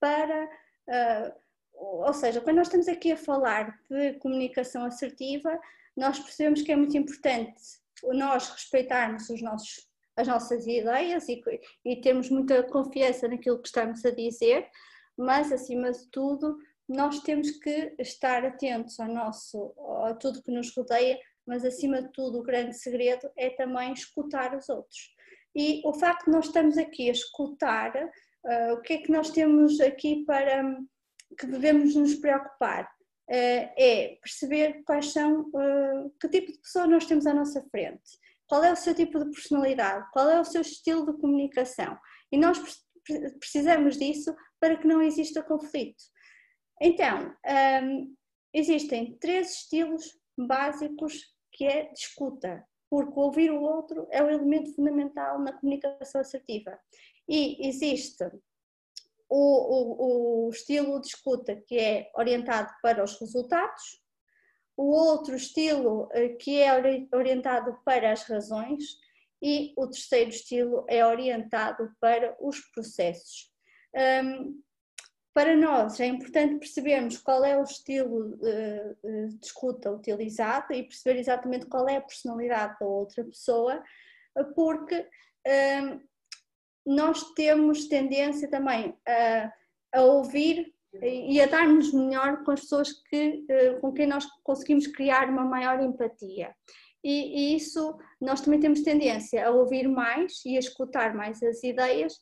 [0.00, 1.32] para, uh,
[1.74, 5.60] ou seja, quando nós estamos aqui a falar de comunicação assertiva,
[5.96, 7.60] nós percebemos que é muito importante
[8.14, 11.42] nós respeitarmos os nossos, as nossas ideias e,
[11.84, 14.68] e termos muita confiança naquilo que estamos a dizer,
[15.16, 16.56] mas acima de tudo
[16.88, 19.74] nós temos que estar atentos ao nosso,
[20.06, 24.56] a tudo que nos rodeia, mas acima de tudo o grande segredo é também escutar
[24.56, 25.14] os outros.
[25.54, 29.30] E o facto de nós estamos aqui a escutar, uh, o que é que nós
[29.30, 30.76] temos aqui para
[31.38, 32.84] que devemos nos preocupar?
[33.30, 38.18] Uh, é perceber quais são, uh, que tipo de pessoa nós temos à nossa frente,
[38.46, 41.98] qual é o seu tipo de personalidade, qual é o seu estilo de comunicação.
[42.32, 42.58] E nós
[43.38, 46.02] precisamos disso para que não exista conflito.
[46.80, 47.34] Então,
[47.82, 48.14] um,
[48.52, 51.20] existem três estilos básicos
[51.52, 56.78] que é de escuta, porque ouvir o outro é o elemento fundamental na comunicação assertiva.
[57.28, 58.24] E existe
[59.28, 64.02] o, o, o estilo de escuta que é orientado para os resultados,
[64.76, 66.72] o outro estilo eh, que é
[67.12, 68.84] orientado para as razões
[69.42, 73.52] e o terceiro estilo é orientado para os processos.
[74.24, 74.62] Um,
[75.38, 81.66] para nós é importante percebermos qual é o estilo de escuta utilizado e perceber exatamente
[81.66, 83.80] qual é a personalidade da outra pessoa,
[84.56, 85.06] porque
[85.46, 86.00] hum,
[86.84, 89.52] nós temos tendência também a,
[89.94, 94.88] a ouvir e a dar-nos melhor com as pessoas que, eh, com quem nós conseguimos
[94.88, 96.52] criar uma maior empatia.
[97.04, 101.62] E, e, isso nós também temos tendência a ouvir mais e a escutar mais as
[101.62, 102.18] ideias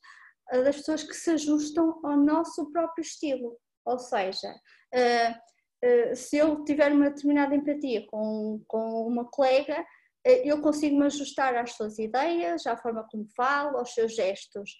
[0.51, 3.57] das pessoas que se ajustam ao nosso próprio estilo.
[3.85, 4.53] Ou seja,
[4.93, 5.35] eh,
[5.83, 9.85] eh, se eu tiver uma determinada empatia com, com uma colega,
[10.25, 14.77] eh, eu consigo me ajustar às suas ideias, à forma como falo, aos seus gestos.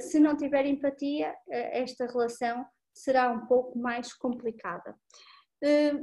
[0.00, 4.96] Se não tiver empatia, esta relação será um pouco mais complicada.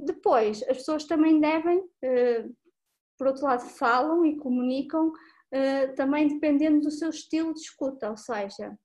[0.06, 1.82] Depois, as pessoas também devem,
[3.18, 5.12] por outro lado, falam e comunicam
[5.96, 8.78] também dependendo do seu estilo de escuta, ou seja,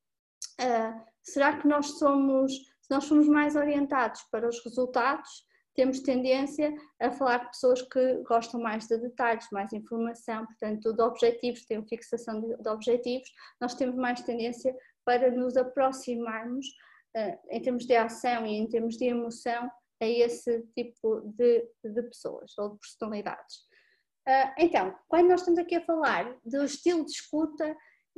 [0.60, 5.46] uh, será que nós somos, se nós somos mais orientados para os resultados,
[5.78, 11.02] temos tendência a falar com pessoas que gostam mais de detalhes, mais informação, portanto, de
[11.02, 13.28] objetivos, têm fixação de, de objetivos,
[13.60, 16.66] nós temos mais tendência para nos aproximarmos
[17.16, 22.02] uh, em termos de ação e em termos de emoção a esse tipo de, de
[22.02, 23.58] pessoas ou de personalidades.
[24.28, 27.76] Uh, então, quando nós estamos aqui a falar do estilo de escuta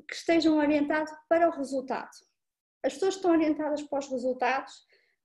[0.09, 2.11] que estejam orientados para o resultado,
[2.83, 4.73] as pessoas que estão orientadas para os resultados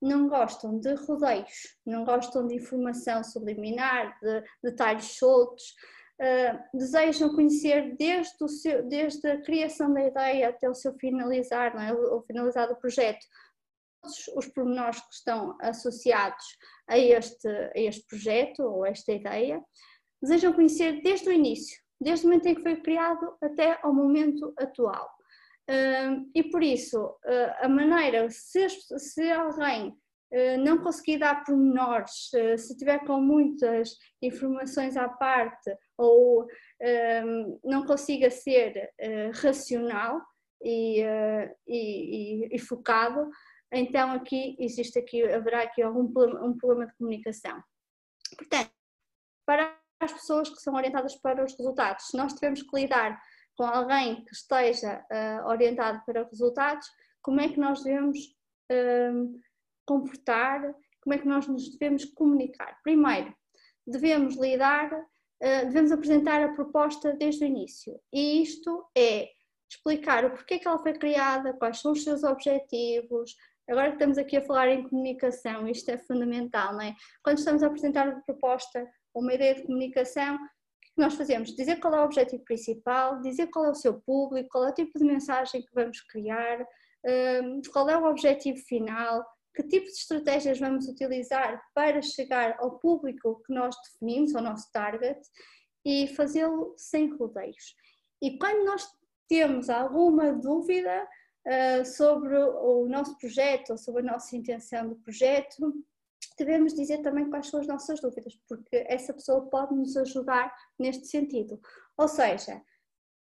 [0.01, 5.63] não gostam de rodeios, não gostam de informação subliminar, de detalhes soltos,
[6.21, 11.81] uh, desejam conhecer desde, seu, desde a criação da ideia até o seu finalizar, não
[11.81, 11.93] é?
[11.93, 13.25] o finalizar do projeto,
[14.01, 16.45] todos os pormenores que estão associados
[16.87, 19.63] a este, a este projeto ou a esta ideia,
[20.21, 24.53] desejam conhecer desde o início, desde o momento em que foi criado até ao momento
[24.57, 25.14] atual
[26.33, 29.95] e por isso, ah, a maneira, se, se alguém
[30.33, 36.47] ah, não conseguir dar pormenores, ah, se tiver com muitas informações à parte ou
[37.63, 38.91] não consiga ser
[39.41, 40.21] racional
[40.61, 41.01] e,
[41.65, 43.29] e, e, focado,
[43.71, 47.63] então aqui existe aqui, haverá aqui algum um problema de comunicação.
[48.37, 48.71] Portanto,
[49.45, 53.19] para as pessoas que são orientadas para os resultados, nós tivemos que lidar
[53.55, 56.87] com alguém que esteja uh, orientado para resultados,
[57.21, 58.17] como é que nós devemos
[58.71, 59.41] uh,
[59.85, 60.61] comportar,
[61.01, 62.77] como é que nós nos devemos comunicar.
[62.83, 63.33] Primeiro,
[63.87, 67.99] devemos lidar, uh, devemos apresentar a proposta desde o início.
[68.11, 69.29] E isto é
[69.69, 73.35] explicar o porquê que ela foi criada, quais são os seus objetivos.
[73.67, 76.95] Agora que estamos aqui a falar em comunicação, isto é fundamental, não é?
[77.23, 80.37] Quando estamos a apresentar uma proposta, uma ideia de comunicação,
[80.95, 81.53] que nós fazemos?
[81.53, 84.73] Dizer qual é o objetivo principal, dizer qual é o seu público, qual é o
[84.73, 86.61] tipo de mensagem que vamos criar,
[87.43, 92.79] hum, qual é o objetivo final, que tipo de estratégias vamos utilizar para chegar ao
[92.79, 95.19] público que nós definimos, ao nosso target,
[95.85, 97.75] e fazê-lo sem rodeios.
[98.21, 98.87] E quando nós
[99.27, 101.07] temos alguma dúvida
[101.45, 105.73] uh, sobre o nosso projeto ou sobre a nossa intenção do projeto,
[106.37, 111.07] devemos dizer também quais são as nossas dúvidas, porque essa pessoa pode nos ajudar neste
[111.07, 111.59] sentido.
[111.97, 112.61] Ou seja,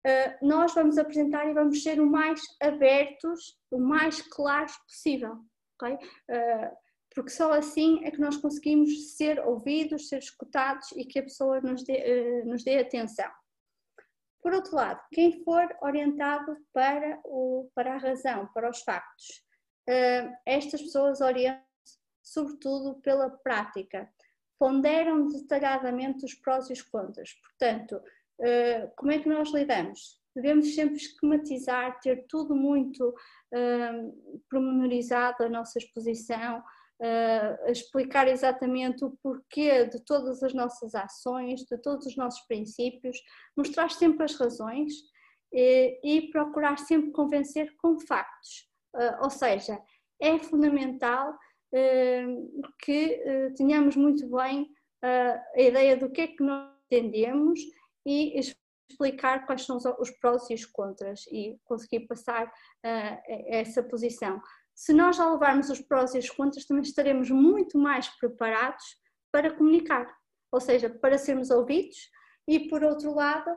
[0.05, 5.39] eh, nós vamos apresentar e vamos ser o mais abertos, o mais claros possível,
[5.81, 5.97] ok?
[6.29, 6.71] Eh,
[7.13, 11.59] porque só assim é que nós conseguimos ser ouvidos, ser escutados e que a pessoa
[11.59, 13.31] nos dê, eh, nos dê atenção.
[14.43, 19.43] Por outro lado, quem for orientado para, o, para a razão, para os factos,
[20.45, 21.64] estas pessoas orientam
[22.25, 24.09] sobretudo pela prática,
[24.59, 27.33] ponderam detalhadamente os prós e os contras.
[27.33, 28.01] Portanto,
[28.39, 30.19] uh, como é que nós lidamos?
[30.35, 39.17] Devemos sempre esquematizar, ter tudo muito uh, promenorizado a nossa exposição, uh, explicar exatamente o
[39.21, 43.17] porquê de todas as nossas ações, de todos os nossos princípios,
[43.55, 44.93] mostrar sempre as razões
[45.53, 48.69] e, e procurar sempre convencer com factos.
[48.95, 49.79] Uh, ou seja,
[50.21, 51.37] é fundamental
[52.79, 54.69] que tenhamos muito bem
[55.01, 57.59] a ideia do que é que nós entendemos
[58.05, 58.39] e
[58.89, 62.51] explicar quais são os prós e os contras e conseguir passar
[63.47, 64.39] essa posição.
[64.73, 68.83] Se nós já levarmos os prós e os contras, também estaremos muito mais preparados
[69.31, 70.13] para comunicar,
[70.51, 72.09] ou seja, para sermos ouvidos
[72.47, 73.49] e, por outro lado,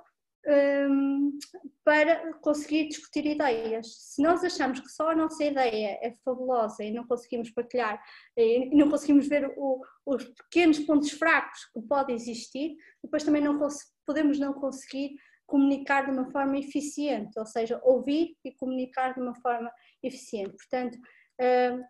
[0.46, 1.38] hum,
[1.84, 3.86] para conseguir discutir ideias.
[3.98, 8.02] Se nós achamos que só a nossa ideia é fabulosa e não conseguimos partilhar,
[8.36, 13.58] e não conseguimos ver o, os pequenos pontos fracos que podem existir, depois também não
[14.06, 15.16] podemos não conseguir
[15.46, 19.72] comunicar de uma forma eficiente, ou seja, ouvir e comunicar de uma forma
[20.02, 20.54] eficiente.
[20.54, 20.98] Portanto,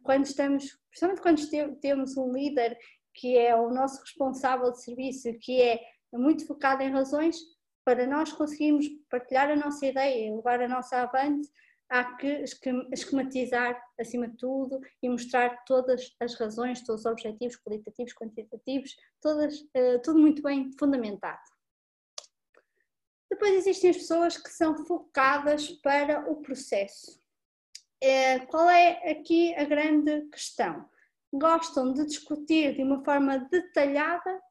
[0.04, 2.78] quando estamos, principalmente quando temos um líder
[3.14, 5.80] que é o nosso responsável de serviço, que é
[6.12, 7.36] muito focado em razões,
[7.88, 11.50] para nós conseguirmos partilhar a nossa ideia levar a nossa avante,
[11.88, 12.44] há que
[12.92, 19.58] esquematizar acima de tudo e mostrar todas as razões, todos os objetivos qualitativos, quantitativos, todas,
[19.60, 21.40] uh, tudo muito bem fundamentado.
[23.30, 27.18] Depois existem as pessoas que são focadas para o processo.
[28.02, 30.86] É, qual é aqui a grande questão?
[31.32, 34.42] Gostam de discutir de uma forma detalhada,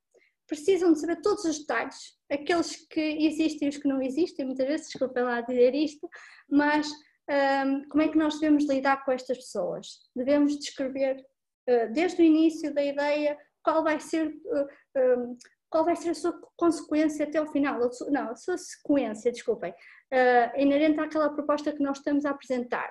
[0.48, 4.68] precisam de saber todos os detalhes, aqueles que existem e os que não existem, muitas
[4.68, 6.10] vezes, desculpem lá dizer isto,
[6.50, 6.90] mas
[7.30, 9.88] um, como é que nós devemos lidar com estas pessoas?
[10.16, 15.38] Devemos descrever uh, desde o início da ideia qual vai ser uh, um,
[15.70, 17.80] qual vai ser a sua consequência até ao final,
[18.10, 22.90] não, a sua sequência, desculpem, uh, inerente àquela proposta que nós estamos a apresentar.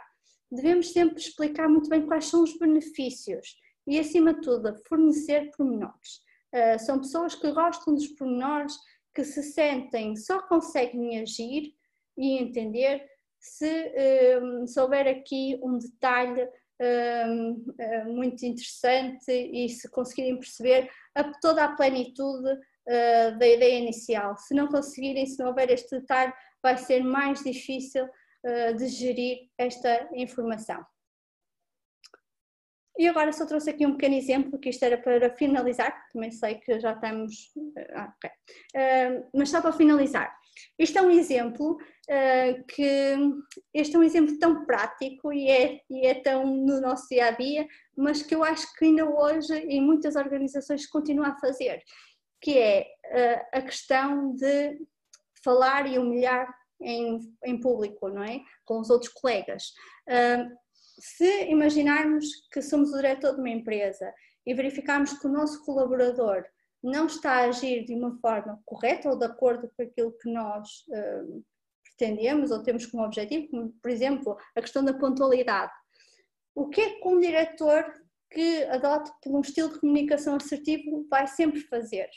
[0.50, 6.20] Devemos sempre explicar muito bem quais são os benefícios e, acima de tudo, fornecer pormenores.
[6.54, 8.76] Uh, são pessoas que gostam dos pormenores,
[9.14, 11.74] que se sentem, só conseguem agir
[12.16, 13.04] e entender
[13.38, 21.24] se, uh, se houver aqui um detalhe uh, muito interessante e se conseguirem perceber a,
[21.40, 24.36] toda a plenitude uh, da ideia inicial.
[24.36, 26.32] Se não conseguirem, se não houver este detalhe,
[26.62, 30.84] vai ser mais difícil uh, de gerir esta informação.
[32.98, 36.56] E agora só trouxe aqui um pequeno exemplo, que isto era para finalizar, também sei
[36.56, 37.52] que já estamos.
[37.94, 38.30] Ah, okay.
[38.30, 40.34] uh, mas só para finalizar.
[40.78, 43.14] Isto é um exemplo uh, que.
[43.74, 47.30] Este é um exemplo tão prático e é, e é tão no nosso dia a
[47.32, 47.66] dia,
[47.96, 51.82] mas que eu acho que ainda hoje em muitas organizações continuam a fazer,
[52.40, 54.78] que é uh, a questão de
[55.44, 58.40] falar e humilhar em, em público, não é?
[58.64, 59.72] Com os outros colegas.
[60.08, 60.65] Uh,
[60.98, 64.12] se imaginarmos que somos o diretor de uma empresa
[64.46, 66.44] e verificarmos que o nosso colaborador
[66.82, 70.84] não está a agir de uma forma correta ou de acordo com aquilo que nós
[70.88, 71.44] uh,
[71.84, 75.72] pretendemos ou temos como objetivo, como, por exemplo, a questão da pontualidade.
[76.54, 77.84] O que é que um diretor
[78.30, 82.08] que adote um estilo de comunicação assertivo vai sempre fazer?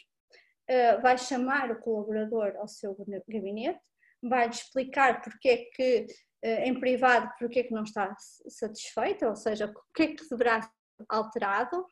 [0.69, 2.95] Uh, vai chamar o colaborador ao seu
[3.27, 3.79] gabinete,
[4.21, 6.05] vai explicar porque é que
[6.41, 8.15] em privado porque é que não está
[8.47, 10.71] satisfeita, ou seja, o que é que deverá ser
[11.09, 11.85] alterado,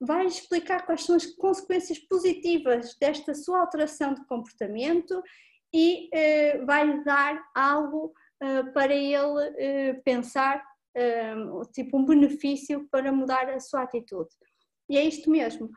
[0.00, 5.22] vai explicar quais são as consequências positivas desta sua alteração de comportamento
[5.74, 10.62] e uh, vai dar algo uh, para ele uh, pensar,
[11.72, 14.30] tipo um benefício para mudar a sua atitude.
[14.90, 15.70] E é isto mesmo.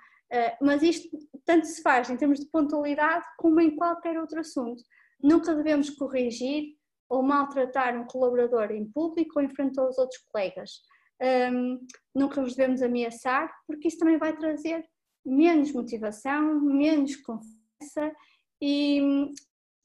[0.60, 1.16] mas isto
[1.46, 4.82] tanto se faz em termos de pontualidade como em qualquer outro assunto.
[5.22, 6.76] Nunca devemos corrigir
[7.12, 10.82] ou maltratar um colaborador em público ou em frente aos outros colegas
[11.22, 11.86] um,
[12.16, 14.84] nunca os devemos ameaçar, porque isso também vai trazer
[15.24, 18.16] menos motivação, menos confiança
[18.60, 19.30] e,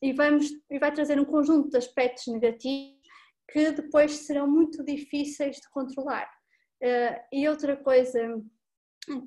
[0.01, 2.97] e, vamos, e vai trazer um conjunto de aspectos negativos
[3.51, 6.29] que depois serão muito difíceis de controlar.
[6.83, 8.43] Uh, e outra coisa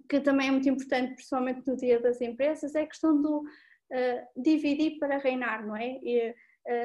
[0.09, 4.41] que também é muito importante, principalmente no dia das empresas, é a questão do uh,
[4.41, 5.99] dividir para reinar, não é?
[6.03, 6.35] E,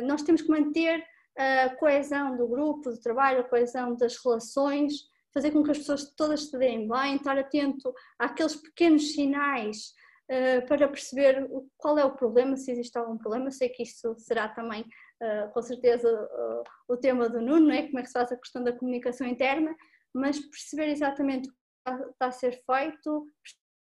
[0.05, 1.05] nós temos que manter
[1.37, 4.93] a coesão do grupo de trabalho, a coesão das relações,
[5.35, 9.93] fazer com que as pessoas todas se deem bem, estar atento àqueles pequenos sinais
[10.30, 13.51] uh, para perceber qual é o problema, se existe algum problema.
[13.51, 17.99] Sei que isto será também uh, com certeza uh, o tema do Nuno, é como
[17.99, 19.74] é que se faz a questão da comunicação interna,
[20.14, 23.26] mas perceber exatamente o que está a ser feito,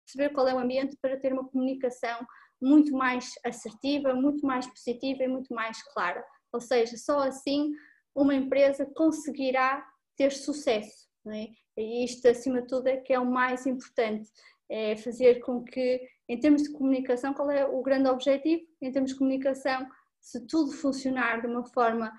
[0.06, 2.26] perceber qual é o ambiente para ter uma comunicação
[2.64, 6.24] muito mais assertiva, muito mais positiva e muito mais clara.
[6.52, 7.72] Ou seja, só assim
[8.16, 9.86] uma empresa conseguirá
[10.16, 11.08] ter sucesso.
[11.28, 11.48] É?
[11.78, 14.30] E isto, acima de tudo, é que é o mais importante,
[14.70, 18.64] é fazer com que, em termos de comunicação, qual é o grande objetivo?
[18.82, 19.88] Em termos de comunicação,
[20.20, 22.12] se tudo funcionar de uma forma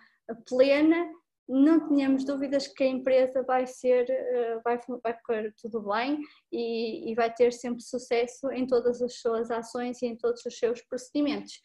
[0.47, 1.11] plena,
[1.49, 6.21] não tenhamos dúvidas que a empresa vai ser, eh, vai, vai correr tudo bem
[6.51, 10.59] e, e vai ter sempre sucesso em todas as suas ações e em todos os
[10.59, 11.61] seus procedimentos.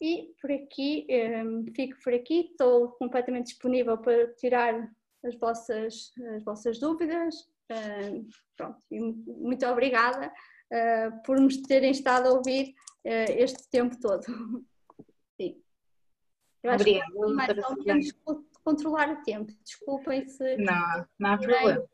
[0.00, 4.90] E por aqui, um, eh, fico por aqui, estou completamente disponível para tirar
[5.24, 7.34] as vossas, as vossas dúvidas.
[7.70, 8.26] Uh,
[8.56, 10.32] pronto, muito obrigada
[10.72, 12.74] uh, por nos terem estado a ouvir
[13.04, 14.24] uh, este tempo todo.
[15.38, 15.62] Sim.
[16.62, 17.12] Eu acho Obrigada.
[17.12, 18.12] que mais ou menos
[18.64, 19.52] controlar o tempo.
[19.64, 20.56] Desculpem se.
[20.56, 21.88] Não, não há problema.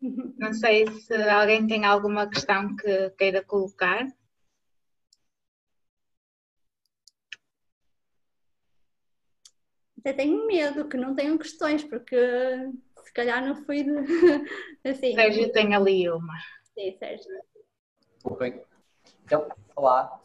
[0.00, 4.06] Não sei se alguém tem alguma questão que queira colocar.
[9.98, 12.16] Até tenho medo que não tenham questões, porque
[13.04, 13.90] se calhar não fui de...
[14.88, 15.14] assim.
[15.14, 16.34] Sérgio tem ali uma.
[16.74, 17.30] Sim, Sérgio.
[18.22, 18.62] Ok.
[19.24, 20.20] Então, olá,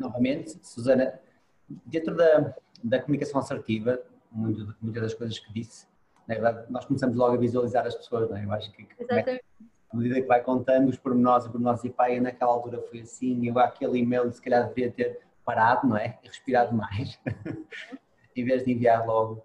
[0.00, 1.20] novamente, Susana.
[1.68, 4.02] Dentro da, da comunicação assertiva,
[4.32, 5.86] muito, muitas das coisas que disse,
[6.26, 8.44] na verdade, nós começamos logo a visualizar as pessoas, não é?
[8.44, 9.44] Eu acho que, Exatamente.
[9.92, 13.46] à medida que vai contando os pormenores e pormenores, e pai, naquela altura foi assim,
[13.46, 16.18] eu aquele e-mail se calhar devia ter parado, não é?
[16.22, 17.18] E respirado mais,
[18.36, 19.44] em vez de enviar logo.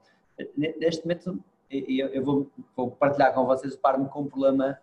[0.56, 4.80] Neste momento, eu, eu vou, vou, partilhar com vocês o par-me com um problema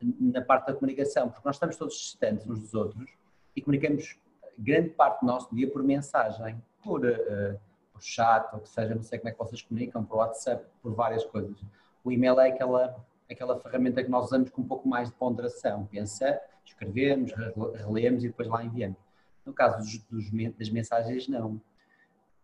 [0.00, 3.10] na parte da comunicação, porque nós estamos todos distantes uns dos outros
[3.56, 4.18] e comunicamos
[4.58, 7.58] grande parte do nosso dia por mensagem, por, uh,
[7.94, 10.92] por chat, ou que seja, não sei como é que vocês comunicam, por WhatsApp, por
[10.92, 11.56] várias coisas.
[12.04, 12.94] O e-mail é aquela,
[13.30, 15.86] aquela ferramenta que nós usamos com um pouco mais de ponderação.
[15.86, 17.32] Pensa, escrevemos,
[17.74, 18.98] relemos e depois lá enviamos.
[19.46, 21.60] No caso dos, dos, das mensagens, não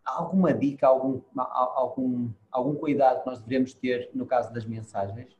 [0.04, 5.36] alguma dica, algum, algum, algum cuidado que nós devemos ter no caso das mensagens?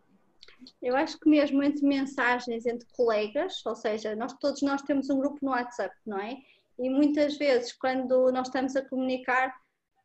[0.82, 5.18] Eu acho que mesmo entre mensagens entre colegas, ou seja, nós todos nós temos um
[5.18, 6.36] grupo no WhatsApp, não é?
[6.78, 9.54] E muitas vezes quando nós estamos a comunicar,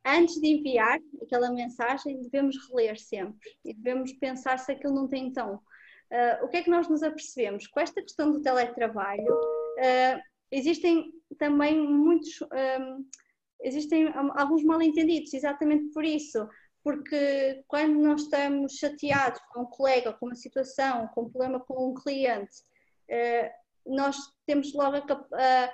[0.06, 5.26] antes de enviar aquela mensagem, devemos reler sempre e devemos pensar se aquilo não tem
[5.26, 5.60] então.
[6.10, 7.66] Uh, o que é que nós nos apercebemos?
[7.66, 10.20] Com esta questão do teletrabalho, uh,
[10.52, 12.40] existem também muitos.
[12.42, 13.04] Uh,
[13.60, 16.48] existem alguns mal-entendidos, exatamente por isso,
[16.84, 21.90] porque quando nós estamos chateados com um colega, com uma situação, com um problema com
[21.90, 22.62] um cliente,
[23.08, 23.52] eh,
[23.84, 25.70] nós temos logo a,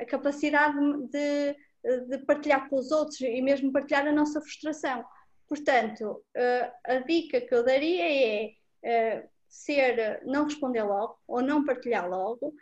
[0.00, 0.76] a capacidade
[1.10, 5.04] de, de, partilhar com os outros e mesmo partilhar a nossa frustração.
[5.48, 8.52] Portanto, eh, a dica que eu daria é
[8.82, 12.54] eh, ser, não responder logo ou não partilhar logo.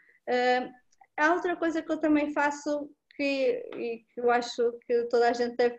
[1.16, 5.55] Há outra coisa que eu também faço que, que eu acho que toda a gente
[5.55, 5.79] deve,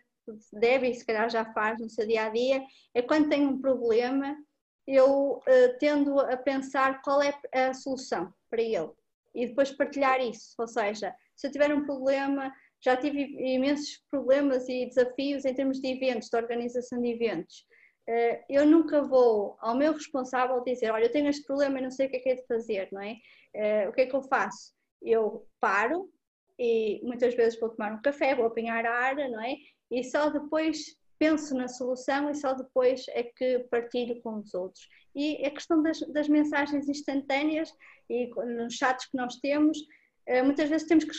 [0.54, 2.64] deve e se calhar já faz no seu dia a dia,
[2.94, 4.38] é quando tem um problema,
[4.86, 8.92] eu uh, tendo a pensar qual é a solução para ele
[9.34, 10.54] e depois partilhar isso.
[10.60, 12.54] Ou seja, se eu tiver um problema,
[12.84, 13.20] já tive
[13.54, 17.66] imensos problemas e desafios em termos de eventos, de organização de eventos.
[18.10, 21.92] Uh, eu nunca vou ao meu responsável dizer: Olha, eu tenho este problema e não
[21.92, 23.16] sei o que é que é de fazer, não é?
[23.56, 24.74] Uh, o que é que eu faço?
[25.02, 26.10] Eu paro,
[26.60, 29.56] e muitas vezes vou tomar um café, vou apanhar a ar, não é?
[29.90, 34.88] E só depois penso na solução e só depois é que partilho com os outros.
[35.16, 37.72] E a questão das, das mensagens instantâneas
[38.10, 38.28] e
[38.58, 39.84] nos chats que nós temos, eh,
[40.44, 41.12] muitas vezes temos que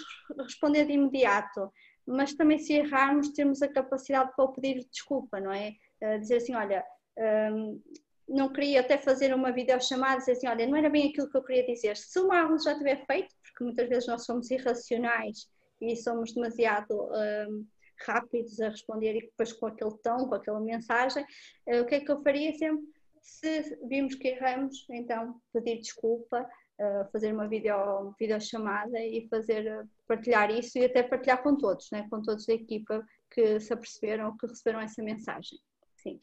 [0.42, 1.70] responder de imediato,
[2.06, 5.72] mas também se errarmos temos a capacidade para pedir desculpa, não é?
[6.00, 6.84] Eh, dizer assim, olha,
[7.16, 7.80] hum,
[8.28, 11.44] não queria até fazer uma videochamada, dizer assim, olha, não era bem aquilo que eu
[11.44, 11.96] queria dizer.
[11.96, 15.48] Se o Marlon já tiver feito, porque muitas vezes nós somos irracionais
[15.80, 17.66] e somos demasiado um,
[18.06, 21.24] rápidos a responder e depois com aquele tom, com aquela mensagem,
[21.68, 22.84] uh, o que é que eu faria sempre?
[23.20, 26.48] Se vimos que erramos, então pedir desculpa,
[26.82, 31.90] uh, fazer uma video, videochamada e fazer, uh, partilhar isso e até partilhar com todos,
[31.90, 32.06] né?
[32.10, 35.58] com todos da equipa que se aperceberam, que receberam essa mensagem.
[35.96, 36.20] Sim.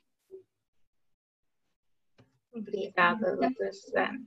[2.52, 4.22] Obrigada, doutora Susana.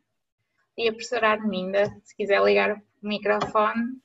[0.76, 4.00] E a professora Arminda, se quiser ligar o microfone.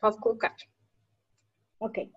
[0.00, 0.56] Pode colocar.
[1.78, 2.10] Ok.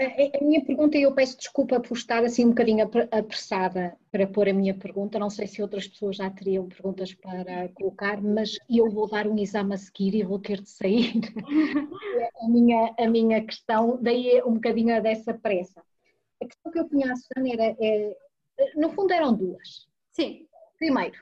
[0.00, 4.26] A, a, minha pergunta, e eu peço desculpa por estar assim um bocadinho apressada para
[4.26, 8.56] pôr a minha pergunta, não sei se outras pessoas já teriam perguntas para colocar, mas
[8.66, 11.12] eu vou dar um exame a seguir e vou ter de sair.
[12.42, 15.82] a, minha, a minha questão, daí é um bocadinho dessa pressa.
[16.42, 18.16] A questão que eu punha à Susana era, é,
[18.76, 19.86] no fundo eram duas.
[20.12, 20.46] Sim.
[20.78, 21.18] Primeiro,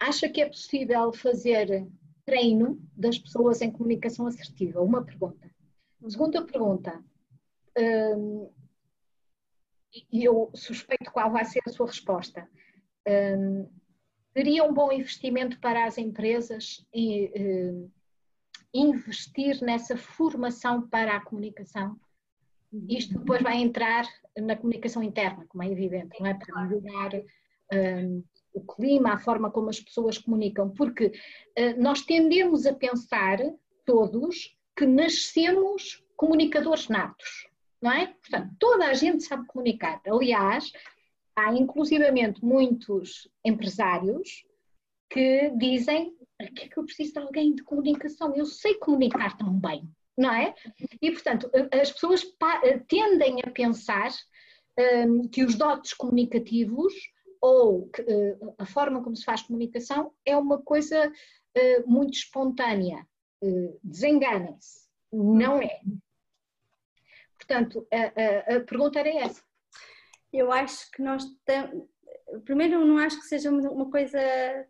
[0.00, 1.86] acha que é possível fazer
[2.24, 4.80] treino das pessoas em comunicação assertiva?
[4.80, 5.50] Uma pergunta.
[6.08, 7.04] Segunda pergunta,
[7.76, 8.50] hum,
[10.12, 12.48] e eu suspeito qual vai ser a sua resposta.
[13.08, 13.68] Hum,
[14.32, 17.90] seria um bom investimento para as empresas e, hum,
[18.74, 21.98] investir nessa formação para a comunicação?
[22.88, 24.04] Isto depois vai entrar
[24.36, 26.34] na comunicação interna, como é evidente, não é?
[26.34, 27.12] Para melhorar
[27.72, 28.22] um,
[28.52, 33.38] o clima, a forma como as pessoas comunicam, porque uh, nós tendemos a pensar,
[33.84, 37.48] todos, que nascemos comunicadores natos,
[37.86, 38.08] não é?
[38.08, 40.00] Portanto, toda a gente sabe comunicar.
[40.04, 40.72] Aliás,
[41.36, 44.44] há inclusivamente muitos empresários
[45.08, 46.12] que dizem
[46.56, 50.34] que é que eu preciso de alguém de comunicação, eu sei comunicar tão bem, não
[50.34, 50.52] é?
[51.00, 52.24] E, portanto, as pessoas
[52.88, 54.10] tendem a pensar
[55.06, 56.92] um, que os dotes comunicativos
[57.40, 63.06] ou que, uh, a forma como se faz comunicação é uma coisa uh, muito espontânea.
[63.40, 64.86] Uh, Desenganem-se.
[65.12, 65.80] Não é.
[67.46, 69.42] Portanto, a, a, a, pergunta era essa.
[70.32, 71.24] Eu acho que nós
[72.44, 74.18] primeiro não acho que seja uma coisa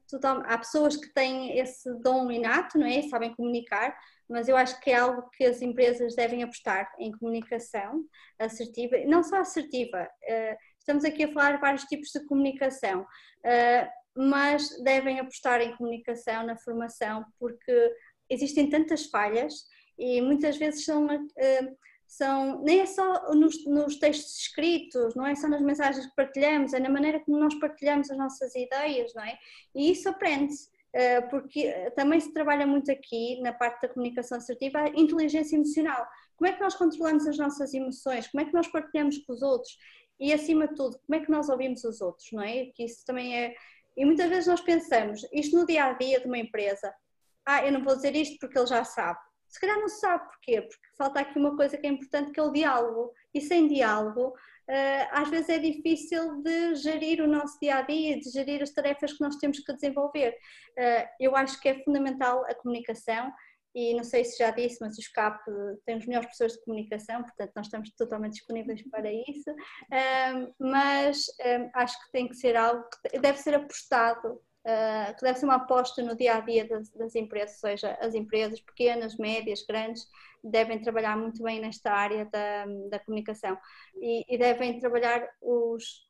[0.08, 0.42] total.
[0.46, 3.02] Há pessoas que têm esse dom inato, não é?
[3.02, 3.96] Sabem comunicar,
[4.28, 8.04] mas eu acho que é algo que as empresas devem apostar em comunicação
[8.38, 10.08] assertiva, não só assertiva.
[10.22, 13.06] Eh, estamos aqui a falar de vários tipos de comunicação,
[13.44, 17.92] eh, mas devem apostar em comunicação na formação, porque
[18.28, 19.54] existem tantas falhas
[19.98, 21.08] e muitas vezes são
[21.38, 21.72] eh,
[22.06, 26.72] são, nem é só nos, nos, textos escritos, não é só nas mensagens que partilhamos,
[26.72, 29.36] é na maneira como nós partilhamos as nossas ideias, não é?
[29.74, 34.80] E isso aprende-se, eh, porque também se trabalha muito aqui, na parte da comunicação assertiva,
[34.80, 36.06] a inteligência emocional.
[36.36, 38.28] Como é que nós controlamos as nossas emoções?
[38.28, 39.76] Como é que nós partilhamos com os outros?
[40.18, 42.66] E, acima de tudo, como é que nós ouvimos os outros, não é?
[42.66, 43.54] Que isso também é...
[43.96, 46.94] E muitas vezes nós pensamos, isto no dia-a-dia -dia de uma empresa,
[47.44, 49.18] ah, eu não vou dizer isto porque ele já sabe
[49.56, 52.42] se calhar não sabe porquê, porque falta aqui uma coisa que é importante que é
[52.42, 53.10] o diálogo.
[53.32, 54.34] E sem diálogo,
[54.68, 58.70] eh, às vezes é difícil de gerir o nosso dia a dia, de gerir as
[58.70, 60.36] tarefas que nós temos que desenvolver.
[60.76, 63.32] Eh, eu acho que é fundamental a comunicação
[63.74, 65.40] e não sei se já disse, mas o SCAP
[65.86, 69.50] tem os melhores professores de comunicação, portanto nós estamos totalmente disponíveis para isso,
[69.90, 71.24] eh, mas
[71.74, 75.56] acho que tem que ser algo que deve ser apostado uh, que deve ser uma
[75.56, 80.06] aposta no dia a dia das, das, empresas, ou seja, as empresas pequenas, médias, grandes,
[80.42, 83.56] devem trabalhar muito bem nesta área da, da comunicação
[83.94, 86.04] e, e devem trabalhar os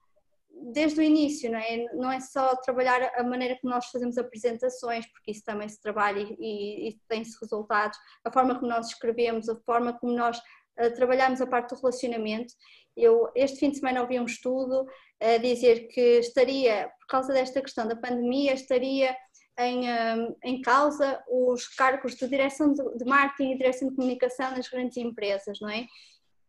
[0.58, 1.84] desde o início, não é?
[1.92, 6.20] não é só trabalhar a maneira que nós fazemos apresentações, porque isso também se trabalha
[6.38, 11.42] e, e tem-se resultados, a forma como nós escrevemos, a forma como nós uh, trabalhamos
[11.42, 12.54] a parte do relacionamento.
[12.96, 14.86] Eu, este fim de semana, ouvi um estudo
[15.20, 19.16] a dizer que estaria, por causa desta questão da pandemia, estaria
[19.58, 24.68] em, hum, em causa os cargos de direção de, marketing e direção de comunicação nas
[24.68, 25.86] grandes empresas, não é?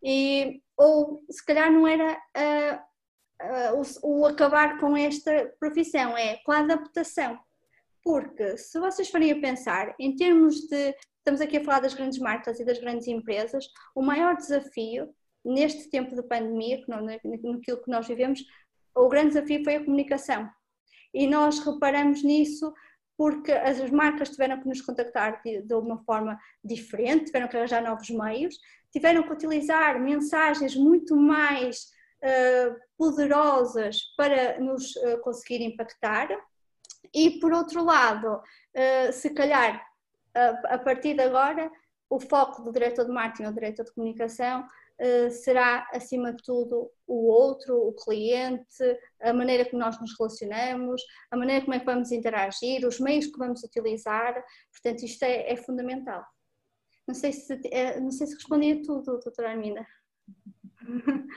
[0.03, 6.37] E, ou se calhar não era uh, uh, o, o, acabar com esta profissão, é
[6.45, 7.39] com a adaptação.
[8.03, 10.95] Porque se vocês forem a pensar, em termos de.
[11.17, 15.13] Estamos aqui a falar das grandes marcas e das grandes empresas, o maior desafio
[15.47, 18.43] neste tempo de pandemia, naquilo que nós vivemos,
[18.93, 20.49] o grande desafio foi a comunicação.
[21.13, 22.73] E nós reparamos nisso
[23.17, 27.81] porque as marcas tiveram que nos contactar de, de uma forma diferente, tiveram que arranjar
[27.81, 28.59] novos meios,
[28.91, 31.87] tiveram que utilizar mensagens muito mais
[32.21, 36.29] uh, poderosas para nos uh, conseguir impactar.
[37.13, 39.85] E por outro lado, uh, se calhar
[40.65, 41.71] a partir de agora,
[42.07, 44.67] o foco do diretor de marketing ou diretor de comunicação
[45.31, 48.83] será, acima de tudo, o outro, o cliente,
[49.21, 53.27] a maneira como nós nos relacionamos, a maneira como é que vamos interagir, os meios
[53.27, 54.33] que vamos utilizar.
[54.71, 56.25] Portanto, isto é, é fundamental.
[57.07, 59.85] Não sei, se, é, não sei se respondi a tudo, doutora Arminda.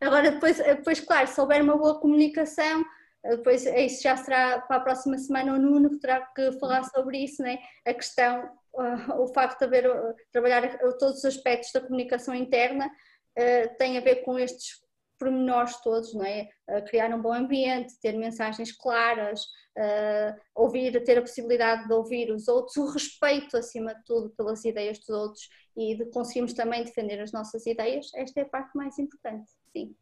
[0.00, 2.84] Agora, depois, depois, claro, se houver uma boa comunicação,
[3.22, 7.42] depois isso já será para a próxima semana o Nuno terá que falar sobre isso,
[7.42, 7.58] né?
[7.86, 12.86] a questão uh, o facto de haver, uh, trabalhar todos os aspectos da comunicação interna
[12.86, 14.84] uh, tem a ver com estes
[15.18, 16.48] pormenores todos, não é?
[16.68, 19.42] Uh, criar um bom ambiente, ter mensagens claras,
[19.78, 24.64] uh, ouvir, ter a possibilidade de ouvir os outros, o respeito acima de tudo pelas
[24.64, 28.76] ideias dos outros e de conseguirmos também defender as nossas ideias, esta é a parte
[28.76, 29.94] mais importante, sim.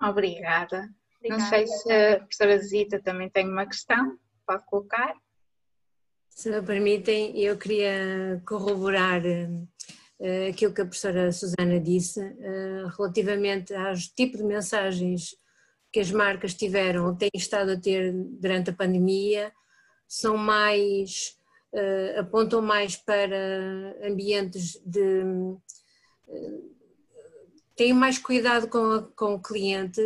[0.00, 0.90] Obrigada.
[1.20, 1.40] Obrigada.
[1.40, 5.14] Não sei se a professora Zita também tem uma questão, pode colocar.
[6.34, 13.72] Se me permitem, eu queria corroborar uh, aquilo que a professora Susana disse uh, relativamente
[13.74, 15.36] aos tipos de mensagens
[15.92, 19.52] que as marcas tiveram ou têm estado a ter durante a pandemia,
[20.08, 21.38] são mais,
[21.74, 25.22] uh, apontam mais para ambientes de.
[27.76, 30.00] têm mais cuidado com, a, com o cliente,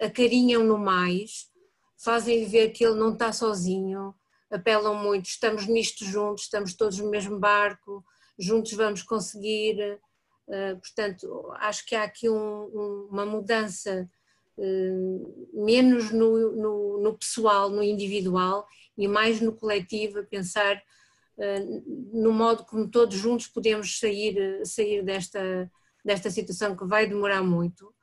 [0.00, 1.48] acarinham-no mais,
[1.96, 4.14] fazem ver que ele não está sozinho,
[4.50, 8.04] apelam muito, estamos nisto juntos, estamos todos no mesmo barco,
[8.38, 10.00] juntos vamos conseguir.
[10.48, 14.10] Eh, portanto, acho que há aqui um, uma mudança
[14.58, 14.92] eh,
[15.52, 18.66] menos no, no, no, pessoal, no individual
[18.98, 20.82] e mais no coletivo, a pensar
[21.38, 21.64] eh,
[22.12, 25.70] no modo como todos juntos podemos sair, sair desta,
[26.04, 27.94] desta situação que vai demorar muito.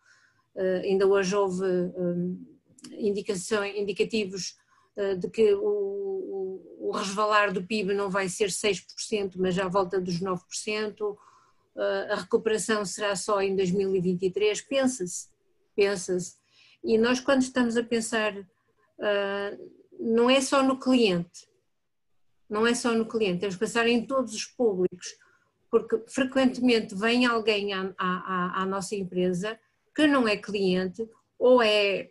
[0.83, 1.63] Ainda hoje houve
[2.97, 4.57] indicações, indicativos
[5.19, 10.19] de que o, o, resvalar do PIB não vai ser 6%, mas já volta dos
[10.19, 11.15] 9%,
[12.09, 15.27] a recuperação será só em 2023, pensa-se,
[15.75, 16.35] pensa-se.
[16.83, 18.33] E nós quando estamos a pensar,
[19.99, 21.47] não é só no cliente,
[22.49, 25.07] não é só no cliente, temos que pensar em todos os públicos,
[25.69, 29.59] porque frequentemente vem alguém à, à, à nossa empresa
[29.95, 32.09] que não é cliente ou é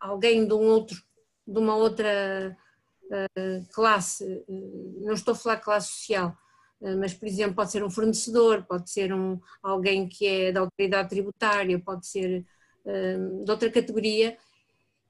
[0.00, 1.02] alguém de um outro
[1.46, 2.56] de uma outra
[3.04, 6.36] uh, classe, uh, não estou a falar classe social,
[6.80, 10.60] uh, mas por exemplo pode ser um fornecedor, pode ser um, alguém que é da
[10.60, 12.44] autoridade tributária, pode ser
[12.86, 14.36] de outra categoria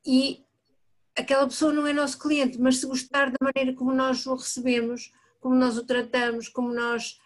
[0.07, 0.45] e
[1.16, 5.12] aquela pessoa não é nosso cliente, mas se gostar da maneira como nós o recebemos,
[5.41, 7.18] como nós o tratamos, como nós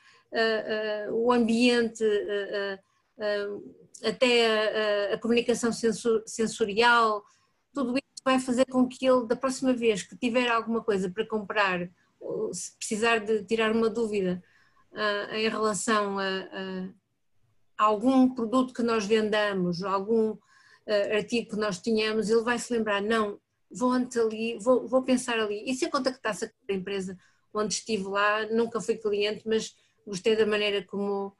[1.13, 2.03] o ambiente,
[4.03, 7.23] até a, a comunicação sensorial,
[8.25, 11.89] vai fazer com que ele, da próxima vez que tiver alguma coisa para comprar,
[12.53, 14.43] se precisar de tirar uma dúvida
[14.93, 16.89] uh, em relação a, a,
[17.79, 23.01] algum produto que nós vendamos, algum uh, artigo que nós tenhamos, ele vai se lembrar,
[23.01, 23.41] não,
[23.71, 25.63] vou antes ali, vou, vou pensar ali.
[25.67, 27.19] E se eu contactasse a empresa
[27.53, 29.75] onde estive lá, nunca fui cliente, mas
[30.07, 31.37] gostei da maneira como,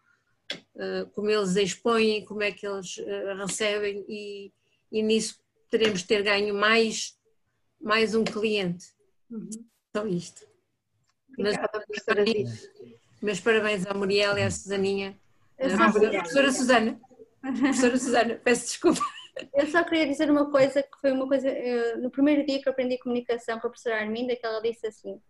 [0.75, 2.97] uh, como eles expõem, como é que eles
[3.39, 4.53] recebem e,
[4.93, 5.39] e nisso
[5.71, 7.17] teremos ter ganho mais,
[7.81, 8.87] mais um cliente.
[9.31, 9.51] Uhum.
[9.97, 10.47] Só isto.
[11.39, 11.57] Mas,
[12.05, 12.69] parabéns,
[13.23, 15.19] meus parabéns à Muriel e à Susaninha.
[15.59, 17.01] À professora Susana.
[17.41, 19.01] Professora Susana, peço desculpa.
[19.55, 22.69] Eu só queria dizer uma coisa, que foi uma coisa, eh, no primeiro dia que
[22.69, 25.21] eu aprendi comunicação com a professora Arminda, que ela disse assim,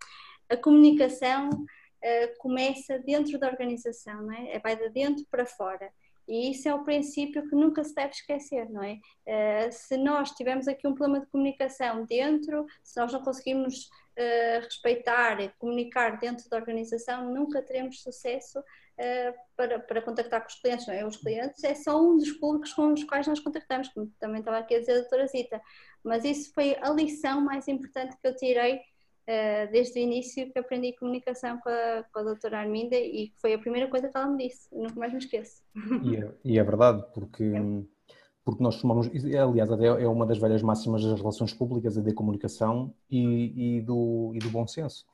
[0.49, 4.59] a comunicação uh, começa dentro da organização, não é?
[4.61, 5.91] Vai de dentro para fora.
[6.28, 8.98] E isso é o princípio que nunca se deve esquecer, não é?
[9.26, 14.60] Uh, se nós tivermos aqui um problema de comunicação dentro, se nós não conseguimos uh,
[14.62, 20.60] respeitar e comunicar dentro da organização, nunca teremos sucesso uh, para, para contactar com os
[20.60, 21.06] clientes, não é?
[21.06, 24.58] Os clientes é só um dos públicos com os quais nós contactamos, como também estava
[24.58, 25.62] aqui a dizer a doutora Zita.
[26.04, 28.82] Mas isso foi a lição mais importante que eu tirei
[29.28, 33.52] uh, desde o início que aprendi comunicação com a, com a doutora Arminda e foi
[33.52, 35.62] a primeira coisa que ela me disse, nunca mais me esqueço.
[36.02, 38.14] E é, e é verdade, porque, é.
[38.44, 42.94] porque nós somos, aliás, é uma das velhas máximas das relações públicas, a de comunicação
[43.10, 45.06] e, e, do, e do bom senso,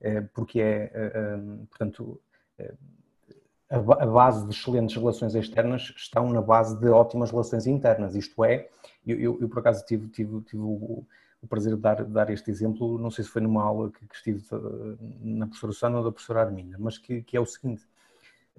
[0.00, 1.36] é, porque é, é
[1.68, 2.20] portanto,
[3.68, 8.68] a base de excelentes relações externas estão na base de ótimas relações internas, isto é,
[9.04, 11.04] eu, eu, eu por acaso tive, tive, tive o,
[11.42, 14.14] o prazer de dar, dar este exemplo, não sei se foi numa aula que, que
[14.14, 17.86] estive eh, na professora Sana ou da professora Arminda, mas que, que é o seguinte,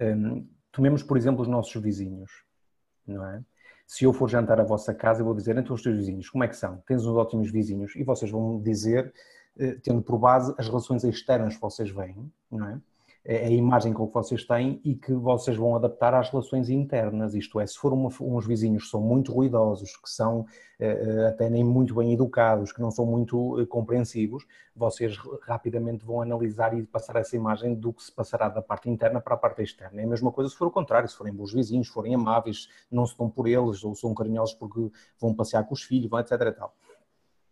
[0.00, 2.44] um, ehm, tomemos por exemplo os nossos vizinhos,
[3.06, 3.42] não é?
[3.86, 6.44] Se eu for jantar à vossa casa, eu vou dizer, então os teus vizinhos, como
[6.44, 6.76] é que são?
[6.86, 9.12] Tens uns ótimos vizinhos e vocês vão dizer,
[9.58, 12.80] eh, tendo por base as relações externas que vocês veem, não é?
[13.30, 17.34] É a imagem que vocês têm e que vocês vão adaptar às relações internas.
[17.34, 21.50] Isto é, se for uma, uns vizinhos que são muito ruidosos, que são uh, até
[21.50, 26.82] nem muito bem educados, que não são muito uh, compreensivos, vocês rapidamente vão analisar e
[26.84, 30.00] passar essa imagem do que se passará da parte interna para a parte externa.
[30.00, 33.04] É a mesma coisa se for o contrário, se forem bons vizinhos, forem amáveis, não
[33.04, 36.58] se dão por eles ou são carinhosos porque vão passear com os filhos, etc.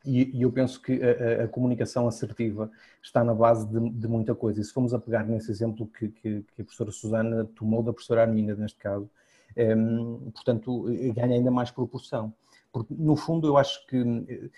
[0.06, 2.70] E, eu penso que a, a, comunicação assertiva
[3.02, 4.60] está na base de, de, muita coisa.
[4.60, 7.92] E se formos a pegar nesse exemplo que, que, que, a professora Susana tomou da
[7.92, 9.10] professora Arminda, neste caso,
[9.58, 10.84] Um, portanto,
[11.14, 12.30] ganha ainda mais proporção.
[12.70, 14.50] Porque, no fundo, eu acho que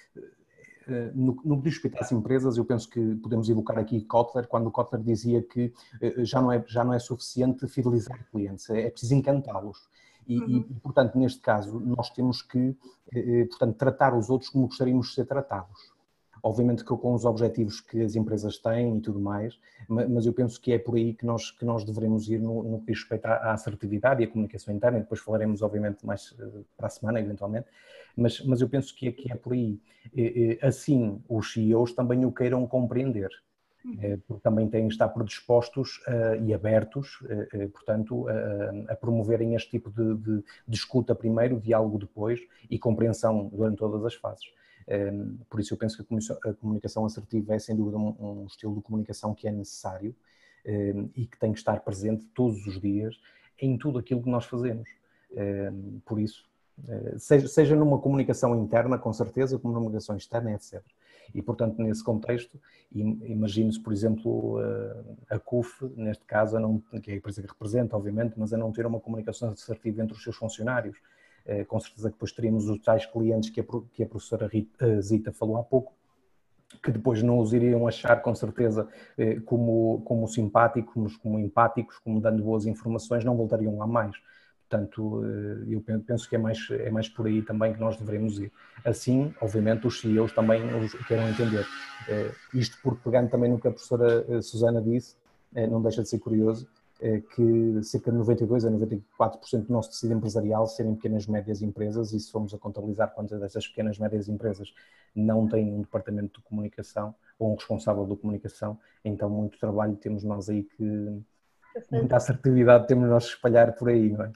[0.89, 4.49] eh, no, no que diz respeito às empresas, eu penso que podemos evocar aqui Kotler,
[4.49, 8.87] quando Kotler dizia que eh, já não é, já não é suficiente fidelizar clientes, é,
[8.87, 9.87] é preciso encantá-los.
[10.29, 10.67] E, uhum.
[10.71, 12.77] e, portanto, neste caso, nós temos que,
[13.15, 15.91] eh, portanto, tratar os outros como gostaríamos de ser tratados.
[16.43, 19.59] Obviamente que com os objetivos que as empresas têm e tudo mais,
[19.89, 22.79] mas eu penso que é por aí que nós, que nós devemos ir no, no
[22.81, 26.37] que diz respeito à, assertividade e à comunicação interna, e depois falaremos, obviamente, mais
[26.77, 27.67] para a semana, eventualmente,
[28.17, 29.81] mas, mas eu penso que é, que é por aí.
[30.63, 33.31] Assim, os CEOs também o queiram compreender,
[34.27, 38.27] porque também têm de estar predispostos uh, e abertos, uh, uh, portanto,
[38.89, 44.05] a promoverem este tipo de, de, de, escuta primeiro, diálogo depois e compreensão durante todas
[44.05, 44.47] as fases.
[45.49, 49.35] por isso eu penso que a comunicação assertiva é sem dúvida um, estilo de comunicação
[49.35, 50.15] que é necessário
[51.15, 53.19] e que tem que estar presente todos os dias
[53.61, 54.89] em tudo aquilo que nós fazemos.
[56.05, 56.49] por isso,
[56.87, 60.83] eh, seja numa comunicação interna, com certeza, como numa comunicação externa, etc.
[61.35, 62.61] E, portanto, nesse contexto,
[62.91, 67.49] imagine-se, por exemplo, eh, a CUF, neste caso, a não, que é a empresa que
[67.49, 70.97] representa, obviamente, mas a não ter uma comunicação assertiva entre os seus funcionários.
[71.45, 75.01] Eh, com certeza que depois teríamos os tais clientes que a, que a professora Rita,
[75.01, 75.95] Zita falou há pouco,
[76.83, 78.87] que depois não os iriam achar, com certeza,
[79.47, 84.15] como, como simpáticos, como empáticos, como dando boas informações, não voltariam lá mais.
[84.69, 88.39] Portanto, eh, eu penso que é mais, é mais por aí também que nós devemos
[88.39, 88.53] ir.
[88.85, 91.67] Assim, obviamente, os CEOs também os queiram entender.
[92.07, 95.17] Eh, isto porque, pegando também no que a professora eh, Susana disse,
[95.71, 96.69] não deixa de ser curioso,
[97.35, 102.13] que cerca de 92 a 94% do nosso tecido empresarial serem pequenas e médias empresas,
[102.13, 104.75] e se formos a contabilizar quantas dessas pequenas e médias empresas
[105.15, 110.23] não têm um departamento de comunicação ou um responsável de comunicação, então muito trabalho temos
[110.23, 111.23] nós aí que,
[111.91, 114.33] muita assertividade temos nós espalhar por aí, não é?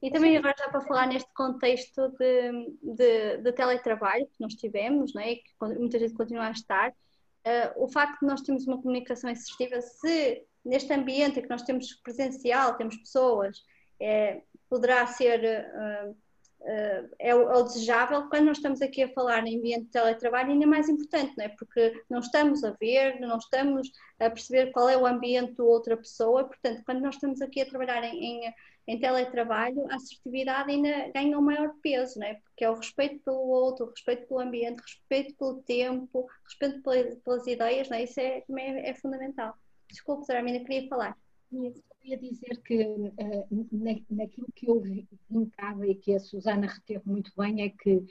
[0.00, 5.12] E também agora já para falar neste contexto de, de, de teletrabalho que nós tivemos,
[5.12, 5.34] não é?
[5.34, 9.80] que muita gente continua a estar, uh, o facto de nós termos uma comunicação assertiva,
[9.80, 13.64] se neste ambiente que nós temos presencial, temos pessoas,
[14.00, 19.12] é, poderá ser uh, uh, é, o, é, o, desejável, quando nós estamos aqui a
[19.12, 21.48] falar em ambiente de teletrabalho, ainda é mais importante, não é?
[21.48, 23.90] porque não estamos a ver, não estamos
[24.20, 27.66] a perceber qual é o ambiente de outra pessoa, portanto, quando nós estamos aqui a
[27.66, 28.54] trabalhar em, em
[28.88, 32.36] em teletrabalho, a assertividade ainda ganha um maior peso, né?
[32.36, 36.82] porque é o respeito pelo outro, o respeito pelo ambiente, respeito pelo tempo, respeito
[37.22, 38.04] pelas, ideias, né?
[38.04, 39.54] isso é, também é, é fundamental.
[39.90, 40.38] Desculpe, Sra.
[40.38, 41.14] Amina, queria falar.
[41.52, 44.82] Eu queria dizer que uh, na, naquilo que eu
[45.28, 48.06] vincava e que a Susana reteve muito bem é que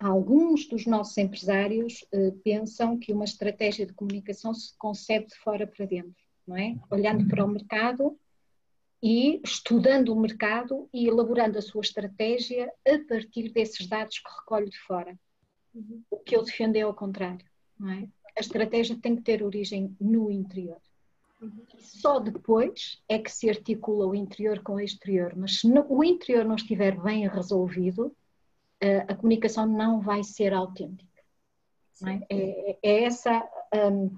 [0.00, 5.66] alguns dos nossos empresários uh, pensam que uma estratégia de comunicação se concebe de fora
[5.66, 6.76] para dentro, não é?
[6.90, 8.18] Olhando para o mercado
[9.02, 14.68] e estudando o mercado e elaborando a sua estratégia a partir desses dados que recolhe
[14.68, 15.18] de fora.
[15.74, 16.02] Uhum.
[16.10, 17.46] O que eu defendo é ao contrário.
[17.80, 18.08] É?
[18.36, 20.80] A estratégia tem que ter origem no interior.
[21.40, 21.64] Uhum.
[21.78, 25.34] Só depois é que se articula o interior com o exterior.
[25.36, 28.14] Mas se o interior não estiver bem resolvido,
[29.08, 31.08] a comunicação não vai ser autêntica.
[32.06, 32.34] É?
[32.34, 33.04] É, é?
[33.04, 33.44] essa
[33.74, 34.16] um,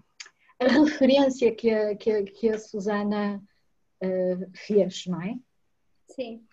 [0.59, 3.43] a referência que a, que a, que a Susana
[4.03, 5.38] uh, fez, não é?
[6.09, 6.44] Sim.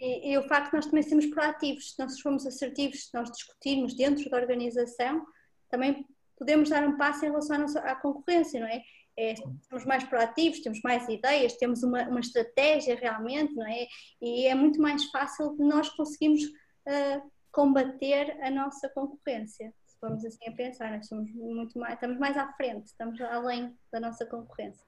[0.00, 3.30] E, e, o facto de nós também sermos proativos, se nós formos assertivos, se nós
[3.30, 5.24] discutirmos dentro da organização,
[5.70, 8.82] também podemos dar um passo em relação à, nossa, à concorrência, não é?
[9.16, 9.34] é?
[9.68, 13.86] Somos mais proativos, temos mais ideias, temos uma, uma estratégia realmente, não é?
[14.20, 19.72] E é muito mais fácil de nós conseguirmos uh, combater a nossa concorrência.
[19.86, 23.74] Se formos assim a pensar, nós somos muito mais, estamos mais à frente, estamos além
[23.92, 24.84] da nossa concorrência.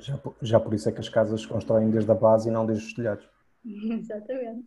[0.00, 2.66] Já, já por isso é que as casas se constroem desde a base e não
[2.66, 3.28] desde os telhados.
[3.64, 4.66] Exatamente.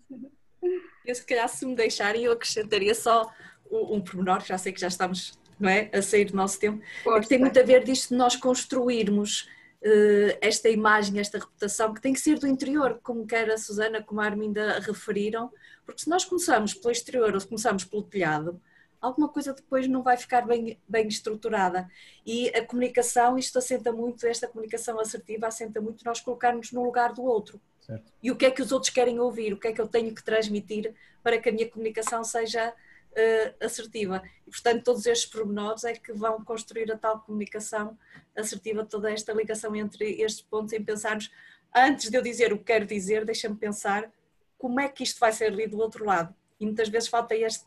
[1.05, 3.31] Eu, se calhar, se me deixarem, eu acrescentaria só
[3.71, 6.81] um, um pormenor, já sei que já estamos não é, a sair do nosso tempo,
[7.07, 9.47] é que tem muito a ver disto de nós construirmos
[9.83, 14.01] uh, esta imagem, esta reputação, que tem que ser do interior, como quer a Susana,
[14.01, 15.51] como a Arminda referiram,
[15.85, 18.59] porque se nós começamos pelo exterior ou se começamos pelo telhado,
[19.01, 21.89] alguma coisa depois não vai ficar bem, bem estruturada.
[22.25, 27.13] E a comunicação, isto assenta muito, esta comunicação assertiva assenta muito nós colocarmos no lugar
[27.13, 27.59] do outro.
[27.81, 28.13] Certo.
[28.21, 30.13] E o que é que os outros querem ouvir, o que é que eu tenho
[30.13, 30.93] que transmitir
[31.23, 34.21] para que a minha comunicação seja uh, assertiva.
[34.45, 37.97] E, portanto, todos estes pormenores é que vão construir a tal comunicação
[38.35, 41.31] assertiva, toda esta ligação entre estes pontos, em pensarmos,
[41.75, 44.11] antes de eu dizer o que quero dizer, deixa-me pensar
[44.57, 46.33] como é que isto vai ser lido do outro lado.
[46.59, 47.65] E muitas vezes falta este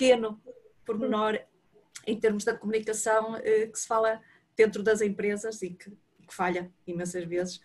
[0.00, 0.40] pequeno
[0.86, 1.38] pormenor
[2.06, 4.18] em termos da comunicação eh, que se fala
[4.56, 7.60] dentro das empresas e que, que falha imensas vezes,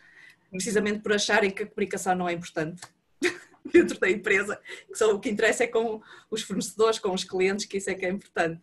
[0.52, 2.82] precisamente por acharem que a comunicação não é importante.
[3.72, 7.66] dentro da empresa, que só o que interessa é com os fornecedores, com os clientes,
[7.66, 8.62] que isso é que é importante.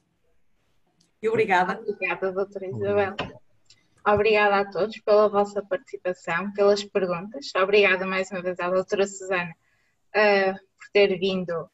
[1.20, 1.80] E obrigada.
[1.80, 3.16] Obrigada, doutora Isabel.
[4.06, 7.50] Obrigada a todos pela vossa participação, pelas perguntas.
[7.56, 9.50] Obrigada mais uma vez à doutora Susana
[10.14, 11.68] uh, por ter vindo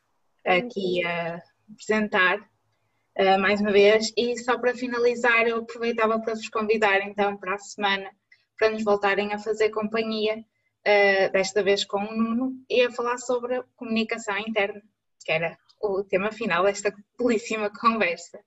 [0.45, 1.43] aqui a
[1.73, 4.13] apresentar uh, mais uma vez.
[4.17, 8.11] E só para finalizar, eu aproveitava para vos convidar então para a semana
[8.59, 13.17] para nos voltarem a fazer companhia, uh, desta vez com o Nuno, e a falar
[13.19, 14.83] sobre a comunicação interna,
[15.25, 18.41] que era o tema final desta belíssima conversa.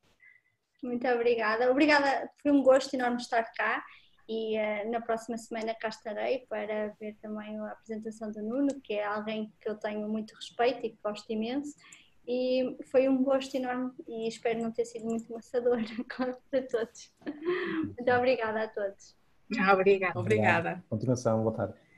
[0.84, 1.72] Muito obrigada.
[1.72, 3.84] Obrigada, foi um gosto enorme estar cá
[4.28, 8.94] e uh, na próxima semana cá estarei para ver também a apresentação do Nuno, que
[8.94, 11.76] é alguém que eu tenho muito respeito e que gosto imenso.
[12.28, 15.80] E foi um gosto enorme e espero não ter sido muito maçador
[16.50, 17.14] para todos.
[17.84, 19.16] Muito obrigada a todos.
[19.74, 20.20] Obrigada.
[20.20, 20.84] Obrigada.
[20.90, 21.91] Continuação, boa tarde.